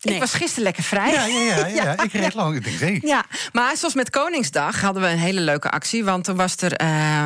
[0.05, 0.13] Nee.
[0.13, 1.11] ik was gisteren lekker vrij.
[1.11, 1.97] Ja, ja, ja, ja.
[2.03, 2.55] Ik reed lang.
[2.55, 2.99] Ik denk, nee.
[3.03, 6.03] Ja, maar zoals met Koningsdag hadden we een hele leuke actie.
[6.03, 7.25] Want toen was er eh,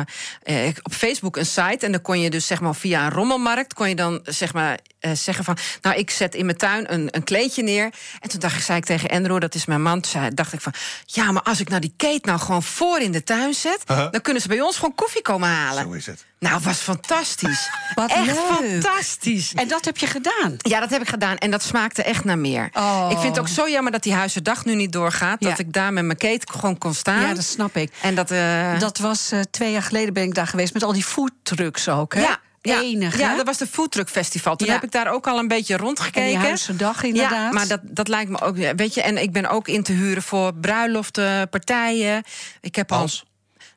[0.82, 1.86] op Facebook een site.
[1.86, 3.74] En dan kon je dus zeg maar via een rommelmarkt.
[3.74, 5.56] kon je dan zeg maar eh, zeggen van.
[5.82, 7.90] Nou, ik zet in mijn tuin een, een kleedje neer.
[8.20, 10.00] En toen dacht ik, zei ik tegen Andrew, dat is mijn man.
[10.00, 10.72] Toen dacht ik van.
[11.06, 13.78] Ja, maar als ik nou die keet nou gewoon voor in de tuin zet.
[13.90, 14.10] Uh-huh.
[14.12, 15.82] dan kunnen ze bij ons gewoon koffie komen halen.
[15.84, 16.24] Zo is het.
[16.38, 17.68] Nou, het was fantastisch.
[17.94, 18.36] Wat echt leuk.
[18.36, 19.52] fantastisch.
[19.54, 20.56] En dat heb je gedaan.
[20.58, 21.36] Ja, dat heb ik gedaan.
[21.36, 22.68] En dat smaakte echt naar meer.
[22.72, 23.06] Oh.
[23.10, 25.36] Ik vind het ook zo jammer dat die Huizendag nu niet doorgaat.
[25.44, 25.48] Ja.
[25.48, 27.20] Dat ik daar met mijn keten gewoon kon staan.
[27.20, 27.92] Ja, dat snap ik.
[28.02, 28.30] En dat...
[28.30, 31.88] eh, Dat was eh, twee jaar geleden ben ik daar geweest met al die foodtrucks
[31.88, 32.20] ook, hè?
[32.20, 34.56] ja, ja, Enig, Ja, dat was de Foodtruck Festival.
[34.56, 34.72] Toen Ja.
[34.72, 36.28] heb ik daar ook al een beetje En rondgekeken.
[36.28, 37.30] die Huizendag inderdaad.
[37.32, 38.56] Ja, maar dat, dat lijkt me ook...
[38.76, 42.22] Weet je, en ik ben ook in te huren voor bruiloften, partijen.
[42.60, 42.98] Ik heb al...
[43.00, 43.24] Als?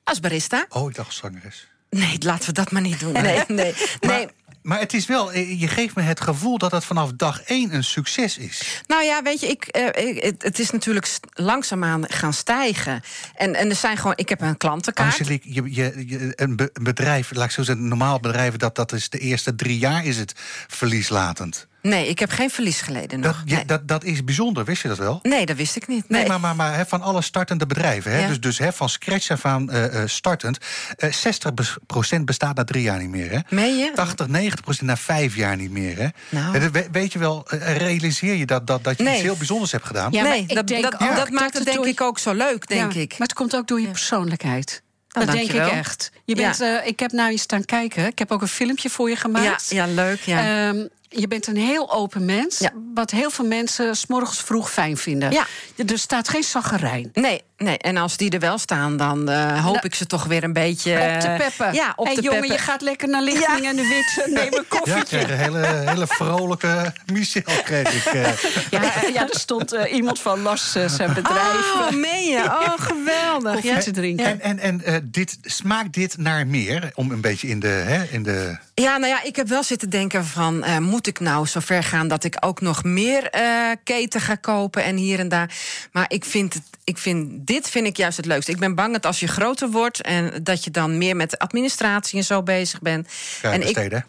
[0.03, 0.65] Als barista.
[0.69, 1.67] Oh, ik dacht zangeres.
[1.89, 3.11] Nee, laten we dat maar niet doen.
[3.11, 3.73] Nee, nee, nee.
[4.01, 4.25] Maar
[4.63, 7.83] het is wel, eh, je geeft me het gevoel dat het vanaf dag één een
[7.83, 8.81] succes is.
[8.87, 13.01] Nou ja, weet je, ik, eh, het, is natuurlijk langzaamaan gaan stijgen.
[13.35, 15.11] En, en er zijn gewoon, ik heb een klantenkaart.
[15.19, 18.55] Angelique, je, je, je- een, be- een bedrijf, laat ik zo zeggen, een normaal bedrijf,
[18.55, 20.33] dat, dat is de eerste drie jaar is het
[20.67, 21.67] verlieslatend.
[21.83, 23.41] Nee, ik heb geen verlies geleden Dat, nog.
[23.45, 23.65] je- nee.
[23.65, 25.19] dat, dat is bijzonder, wist je dat wel?
[25.21, 26.09] nee, dat wist ik niet.
[26.09, 28.27] Nee, Nee, maar, maar, maar hè, van alle startende bedrijven, hè, Ja.
[28.27, 30.57] dus, dus hè, van scratch af aan eh, eh, startend,
[30.97, 33.31] eh 60% bestaat na drie jaar niet meer.
[33.31, 33.39] Hè?
[33.49, 33.91] Meen je?
[33.95, 35.97] 80, 90% na vijf jaar niet meer.
[35.97, 36.07] Hè?
[36.29, 36.59] Nou.
[36.59, 37.45] Dat we- weet je wel,
[37.77, 39.13] realiseer je dat, dat, dat je Nee.
[39.13, 40.11] iets heel bijzonders hebt gedaan?
[40.11, 42.99] Ja, nee, dat, dat, dat maakt dat het denk ik ook zo leuk, denk Ja,
[42.99, 43.09] ik.
[43.17, 44.81] Maar het komt ook door je persoonlijkheid.
[45.07, 46.11] Dat denk ik echt.
[46.25, 46.41] Je Ja.
[46.41, 48.05] bent, eh, ik heb naar je staan kijken.
[48.07, 49.69] Ik heb ook een filmpje voor je ja, gemaakt.
[49.69, 50.19] ja, leuk.
[50.21, 50.67] Ja.
[50.67, 52.57] Ehm, je bent een heel open mens.
[52.59, 52.71] Ja.
[52.93, 55.31] Wat heel veel mensen s'morgens vroeg fijn vinden.
[55.31, 55.45] Ja.
[55.87, 57.09] Er staat geen zaggerijn.
[57.13, 60.23] nee, nee, en als die er wel staan, dan eh, hoop Nou, ik ze toch
[60.23, 60.91] weer een beetje...
[61.15, 61.73] op de peppen.
[61.73, 62.57] Ja, op hey, de jongen, peppen.
[62.57, 64.29] je gaat lekker naar Lichting en de Witte.
[64.33, 65.17] Neem een Ja, ik koffietje.
[65.17, 67.41] kreeg een hele, hele vrolijke Michel.
[67.63, 68.31] Kreeg ik, eh.
[68.69, 68.81] Ja,
[69.13, 70.41] ja, er stond eh, iemand van
[70.75, 72.43] eh, zijn bedrijf Oh, eh, meen je?
[72.63, 73.51] Oh, geweldig.
[73.53, 73.79] koffie Ja.
[73.79, 74.25] te drinken.
[74.25, 76.91] En, en, en eh, dit, smaakt dit naar meer?
[76.95, 77.67] Om een beetje in de...
[77.67, 80.63] Hè, in de Ja, nou ja, ik heb wel zitten denken van...
[80.63, 84.35] eh, moet ik nou zo ver gaan dat ik ook nog meer eh, keten ga
[84.35, 85.55] kopen en hier en daar.
[85.91, 88.51] Maar ik vind, het, ik vind dit vind ik juist het leukste.
[88.51, 90.01] Ik ben bang dat als je groter wordt...
[90.01, 93.07] en dat je dan meer met administratie en zo bezig bent.
[93.41, 94.03] ja, en ik.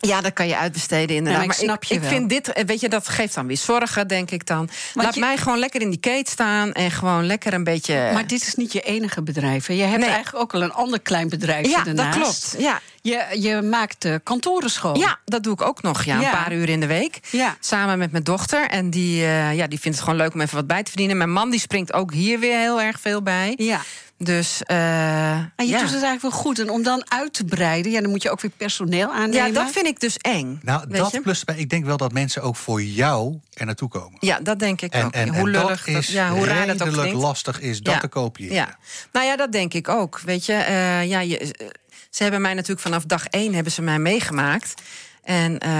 [0.00, 1.40] Ja, dat kan je uitbesteden inderdaad.
[1.42, 3.56] Ja, maar ik snap je ik, vind dit, eh, weet je, dat geeft dan weer
[3.56, 4.68] zorgen, denk ik dan.
[4.94, 6.72] Laat je- mij gewoon lekker in die kate staan...
[6.72, 8.10] en gewoon lekker een beetje...
[8.12, 9.66] Maar dit is niet je enige bedrijf.
[9.66, 9.74] hè?
[9.74, 10.08] Je hebt Nee.
[10.08, 12.54] eigenlijk ook al een ander klein bedrijfje ja, dat klopt.
[12.58, 12.80] Ja.
[13.02, 14.98] Je, je maakt de kantoren schoon.
[14.98, 16.04] Ja, dat doe ik ook nog.
[16.04, 17.18] Ja, een paar uur in de week.
[17.30, 17.56] Ja.
[17.60, 18.68] Samen met mijn dochter.
[18.68, 21.16] En die, eh, ja, die vindt het gewoon leuk om even wat bij te verdienen.
[21.16, 23.54] Mijn man die springt ook hier weer heel erg veel bij.
[23.56, 23.80] ja.
[24.22, 25.78] Dus eh, En je ja.
[25.78, 26.58] doet het eigenlijk wel goed.
[26.58, 29.46] En om dan uit te breiden, ja, dan moet je ook weer personeel aannemen.
[29.46, 30.60] ja, dat vind ik dus eng.
[30.62, 31.20] Nou, dat je?
[31.20, 34.16] plus bij, ik denk wel dat mensen ook voor jou er naartoe komen.
[34.20, 35.12] Ja, dat denk ik En, ook.
[35.12, 37.12] en, hoe en lullig dat is ja, hoe raar dat ook klinkt.
[37.22, 38.00] lastig is dat Ja.
[38.00, 38.54] te kopiëren.
[38.54, 38.76] Ja,
[39.12, 40.20] nou ja, dat denk ik ook.
[40.24, 41.66] Weet je, eh, ja, je, eh,
[42.10, 44.82] ze hebben mij natuurlijk vanaf dag één hebben ze mij meegemaakt.
[45.24, 45.70] En eh,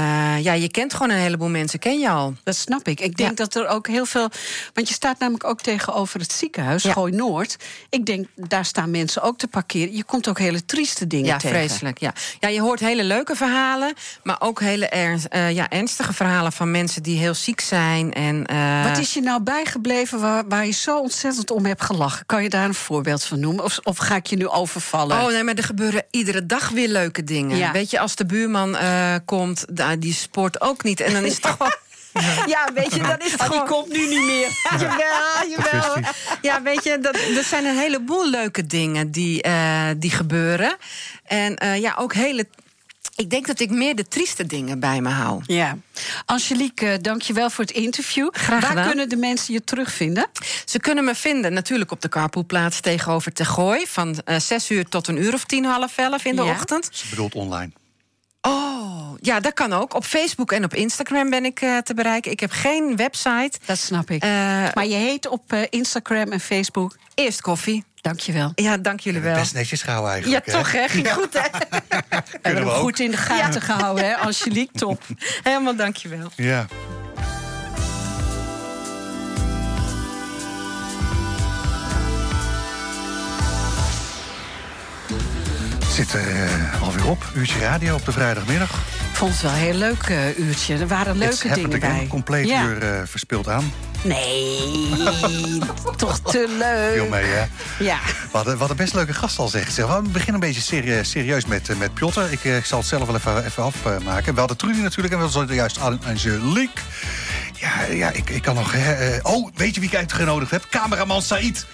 [0.42, 2.34] ja, je kent gewoon een heleboel mensen, ken je al.
[2.44, 3.00] Dat snap ik.
[3.00, 3.34] Ik denk Ja.
[3.44, 4.28] dat er ook heel veel.
[4.74, 6.92] Want je staat namelijk ook tegenover het ziekenhuis, Ja.
[6.92, 7.56] Gooi Noord.
[7.90, 9.96] Ik denk, daar staan mensen ook te parkeren.
[9.96, 11.56] Je komt ook hele trieste dingen Ja, tegen.
[11.56, 11.98] vreselijk.
[12.00, 12.12] Ja.
[12.40, 16.70] ja, je hoort hele leuke verhalen, maar ook hele ernst, eh, ja, ernstige verhalen van
[16.70, 18.12] mensen die heel ziek zijn.
[18.12, 22.26] En, eh, Wat is je nou bijgebleven waar, waar je zo ontzettend om hebt gelachen?
[22.26, 23.64] Kan je daar een voorbeeld van noemen?
[23.64, 25.20] Of, of ga ik je nu overvallen?
[25.20, 27.56] Oh nee, maar er gebeuren iedere dag weer leuke dingen.
[27.56, 27.72] Ja.
[27.72, 28.76] Weet je, als de buurman
[29.30, 31.00] komt, da- die sport ook niet.
[31.00, 31.72] En dan is het toch wel.
[32.46, 33.66] Ja, weet je, dan is het Ah, die gewoon...
[33.66, 34.48] komt nu niet meer.
[34.80, 35.90] Jawel, jawel.
[35.92, 36.14] Kwestie.
[36.42, 40.76] Ja, weet je, dat, er zijn een heleboel leuke dingen die, eh, die gebeuren.
[41.24, 42.46] En eh, ja, ook hele...
[43.16, 45.42] Ik denk dat ik meer de trieste dingen bij me hou.
[45.46, 45.76] Ja.
[46.26, 48.28] Angelique, eh, dank je wel voor het interview.
[48.32, 50.26] Graag Waar kunnen de mensen je terugvinden?
[50.64, 53.86] Ze kunnen me vinden natuurlijk op de carpoolplaats tegenover Tegooi...
[53.86, 56.50] van eh 6 uur tot een uur of tien, half elf in de Ja.
[56.50, 56.88] ochtend.
[56.92, 57.72] Ze bedoelt online.
[58.40, 59.94] Oh, ja, dat kan ook.
[59.94, 62.30] Op Facebook en op Instagram ben ik eh, te bereiken.
[62.30, 63.50] Ik heb geen website.
[63.64, 64.22] Dat snap ik.
[64.22, 64.30] Eh,
[64.74, 66.96] maar je heet op eh, Instagram en Facebook.
[67.14, 67.84] Eerst koffie.
[68.00, 68.52] Dank je wel.
[68.54, 69.34] Ja, dank jullie wel.
[69.34, 70.46] Best netjes gehouden Ja, eigenlijk.
[70.46, 70.52] hè?
[70.52, 70.88] toch, hè?
[70.88, 71.40] Ging goed, hè?
[72.00, 72.74] We hebben we hem ook.
[72.74, 74.16] goed in de gaten gehouden, hè?
[74.16, 75.02] Angelique, top.
[75.42, 76.30] Helemaal dank je wel.
[76.36, 76.66] Ja.
[85.94, 87.24] Zit er eh, alweer op.
[87.34, 88.70] Uurtje radio op de vrijdagmiddag.
[89.10, 90.76] Ik vond het wel een heel leuk eh, uurtje.
[90.78, 92.06] Er waren It's leuke happened dingen bij.
[92.08, 92.62] Compleet Ja.
[92.64, 93.72] uur eh, verspild aan.
[94.02, 94.88] Nee,
[95.96, 96.92] toch te leuk.
[97.00, 97.44] Viel mee, hè?
[97.84, 97.98] Ja.
[98.32, 99.72] Hadden, we hadden best leuke gast al zeggen.
[99.72, 102.20] Zeg, We beginnen een beetje serie- serieus met, eh, met Piotr.
[102.30, 104.32] Ik, ik zal het zelf wel even, even afmaken.
[104.34, 106.80] We hadden Trudy natuurlijk en we hadden juist An- Angelique.
[107.54, 108.72] Ja, ja ik, ik kan nog...
[108.72, 110.66] hè, oh, weet je wie ik uitgenodigd heb?
[110.70, 111.66] Cameraman Said.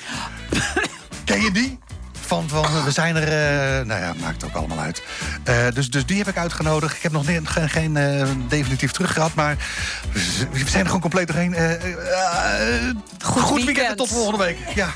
[1.24, 1.78] Ken je die?
[2.26, 3.22] Van, van we zijn er...
[3.22, 5.02] eh, nou ja, maakt ook allemaal uit.
[5.44, 6.96] Eh, dus, dus die heb ik uitgenodigd.
[6.96, 9.56] Ik heb nog niet, geen, geen eh, definitief terug gehad, maar
[10.52, 11.54] we zijn er gewoon compleet doorheen.
[13.22, 13.64] Goed weekend.
[13.64, 13.88] weekend.
[13.88, 14.58] en tot volgende week.
[14.74, 14.88] Ja.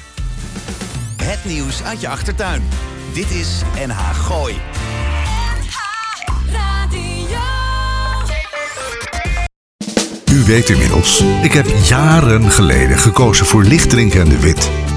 [1.22, 2.62] Het nieuws uit je achtertuin.
[3.12, 3.48] Dit is
[3.86, 4.60] NH Gooi.
[10.30, 14.79] U weet inmiddels, ik heb jaren geleden gekozen voor Lichtdrinken en de Wit.